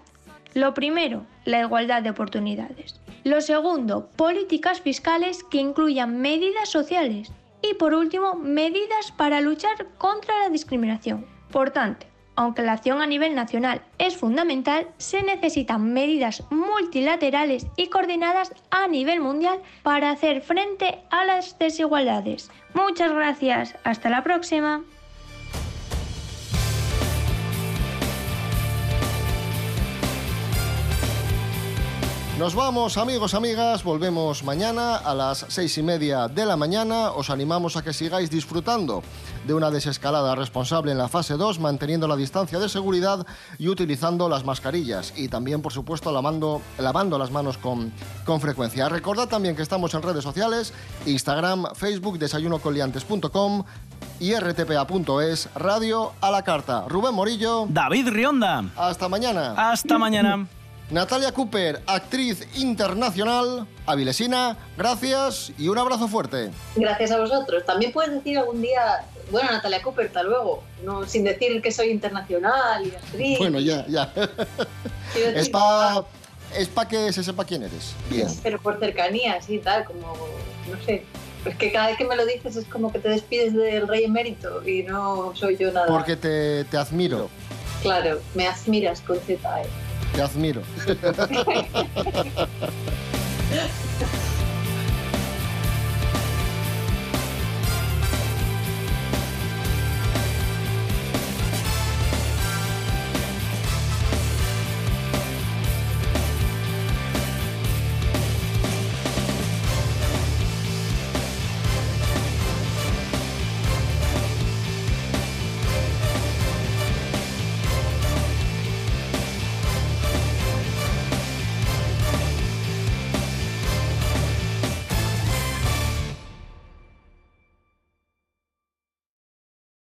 Lo 0.55 0.73
primero, 0.73 1.25
la 1.45 1.61
igualdad 1.61 2.01
de 2.01 2.09
oportunidades. 2.09 2.99
Lo 3.23 3.39
segundo, 3.39 4.09
políticas 4.17 4.81
fiscales 4.81 5.41
que 5.45 5.59
incluyan 5.59 6.19
medidas 6.19 6.67
sociales. 6.67 7.31
Y 7.67 7.73
por 7.75 7.93
último, 7.93 8.35
medidas 8.35 9.11
para 9.17 9.41
luchar 9.41 9.87
contra 9.97 10.37
la 10.39 10.49
discriminación. 10.49 11.25
Por 11.51 11.71
tanto, 11.71 12.05
aunque 12.35 12.61
la 12.61 12.73
acción 12.73 13.01
a 13.01 13.07
nivel 13.07 13.33
nacional 13.33 13.81
es 13.97 14.17
fundamental, 14.17 14.87
se 14.97 15.23
necesitan 15.23 15.93
medidas 15.93 16.43
multilaterales 16.51 17.65
y 17.75 17.87
coordinadas 17.87 18.53
a 18.69 18.87
nivel 18.87 19.21
mundial 19.21 19.59
para 19.83 20.11
hacer 20.11 20.41
frente 20.41 20.99
a 21.09 21.25
las 21.25 21.57
desigualdades. 21.57 22.51
Muchas 22.73 23.11
gracias, 23.11 23.75
hasta 23.83 24.09
la 24.09 24.23
próxima. 24.23 24.83
Nos 32.37 32.53
vamos, 32.53 32.97
amigos, 32.97 33.33
amigas. 33.33 33.85
Volvemos 33.85 34.43
mañana 34.43 34.97
a 34.97 35.13
las 35.13 35.45
seis 35.47 35.77
y 35.77 35.83
media 35.83 36.27
de 36.27 36.45
la 36.45 36.57
mañana. 36.57 37.11
Os 37.11 37.29
animamos 37.29 37.77
a 37.77 37.81
que 37.81 37.93
sigáis 37.93 38.29
disfrutando 38.29 39.03
de 39.47 39.53
una 39.53 39.71
desescalada 39.71 40.35
responsable 40.35 40.91
en 40.91 40.97
la 40.97 41.07
fase 41.07 41.35
2, 41.35 41.59
manteniendo 41.59 42.09
la 42.09 42.17
distancia 42.17 42.59
de 42.59 42.67
seguridad 42.67 43.25
y 43.57 43.69
utilizando 43.69 44.27
las 44.27 44.43
mascarillas. 44.43 45.13
Y 45.15 45.29
también, 45.29 45.61
por 45.61 45.71
supuesto, 45.71 46.11
lavando, 46.11 46.61
lavando 46.77 47.17
las 47.17 47.31
manos 47.31 47.57
con, 47.57 47.93
con 48.25 48.41
frecuencia. 48.41 48.89
Recordad 48.89 49.29
también 49.29 49.55
que 49.55 49.61
estamos 49.61 49.93
en 49.93 50.01
redes 50.01 50.25
sociales: 50.25 50.73
Instagram, 51.05 51.67
Facebook, 51.73 52.19
desayunocoliantes.com 52.19 53.63
y 54.19 54.35
rtpa.es, 54.35 55.49
radio 55.55 56.11
a 56.19 56.31
la 56.31 56.43
carta. 56.43 56.83
Rubén 56.89 57.13
Morillo. 57.13 57.65
David 57.69 58.09
Rionda. 58.09 58.65
Hasta 58.75 59.07
mañana. 59.07 59.53
Hasta 59.71 59.97
mañana. 59.97 60.49
Natalia 60.89 61.31
Cooper, 61.31 61.81
actriz 61.87 62.47
internacional. 62.55 63.67
Avilesina, 63.87 64.57
gracias 64.77 65.51
y 65.57 65.67
un 65.67 65.77
abrazo 65.77 66.07
fuerte. 66.07 66.51
Gracias 66.75 67.11
a 67.11 67.19
vosotros. 67.19 67.65
También 67.65 67.91
puedes 67.91 68.11
decir 68.11 68.37
algún 68.37 68.61
día, 68.61 69.05
bueno, 69.31 69.51
Natalia 69.51 69.81
Cooper, 69.81 70.07
hasta 70.07 70.23
luego, 70.23 70.63
no, 70.83 71.05
sin 71.07 71.23
decir 71.23 71.61
que 71.61 71.71
soy 71.71 71.89
internacional 71.89 72.85
y 72.85 72.91
actriz. 72.91 73.37
Bueno, 73.39 73.59
ya, 73.59 73.85
ya. 73.87 74.11
Es 75.15 75.49
para 75.49 76.03
es 76.55 76.67
pa 76.67 76.87
que 76.87 77.11
se 77.11 77.23
sepa 77.23 77.43
quién 77.45 77.63
eres. 77.63 77.93
Bien. 78.09 78.27
Pero 78.43 78.61
por 78.61 78.79
cercanía, 78.79 79.41
sí, 79.41 79.59
tal, 79.59 79.85
como, 79.85 80.15
no 80.71 80.85
sé. 80.85 81.03
Es 81.45 81.55
que 81.57 81.71
cada 81.71 81.87
vez 81.87 81.97
que 81.97 82.05
me 82.05 82.15
lo 82.15 82.25
dices 82.25 82.55
es 82.55 82.65
como 82.65 82.91
que 82.91 82.99
te 82.99 83.09
despides 83.09 83.53
del 83.53 83.87
rey 83.87 84.03
emérito 84.03 84.67
y 84.67 84.83
no 84.83 85.35
soy 85.35 85.57
yo 85.57 85.71
nada. 85.71 85.87
Porque 85.87 86.15
te, 86.15 86.63
te 86.65 86.77
admiro. 86.77 87.29
Claro, 87.81 88.19
me 88.33 88.47
admiras 88.47 89.01
con 89.01 89.19
Z. 89.19 89.61
Te 90.15 90.21
admiro. 90.21 90.61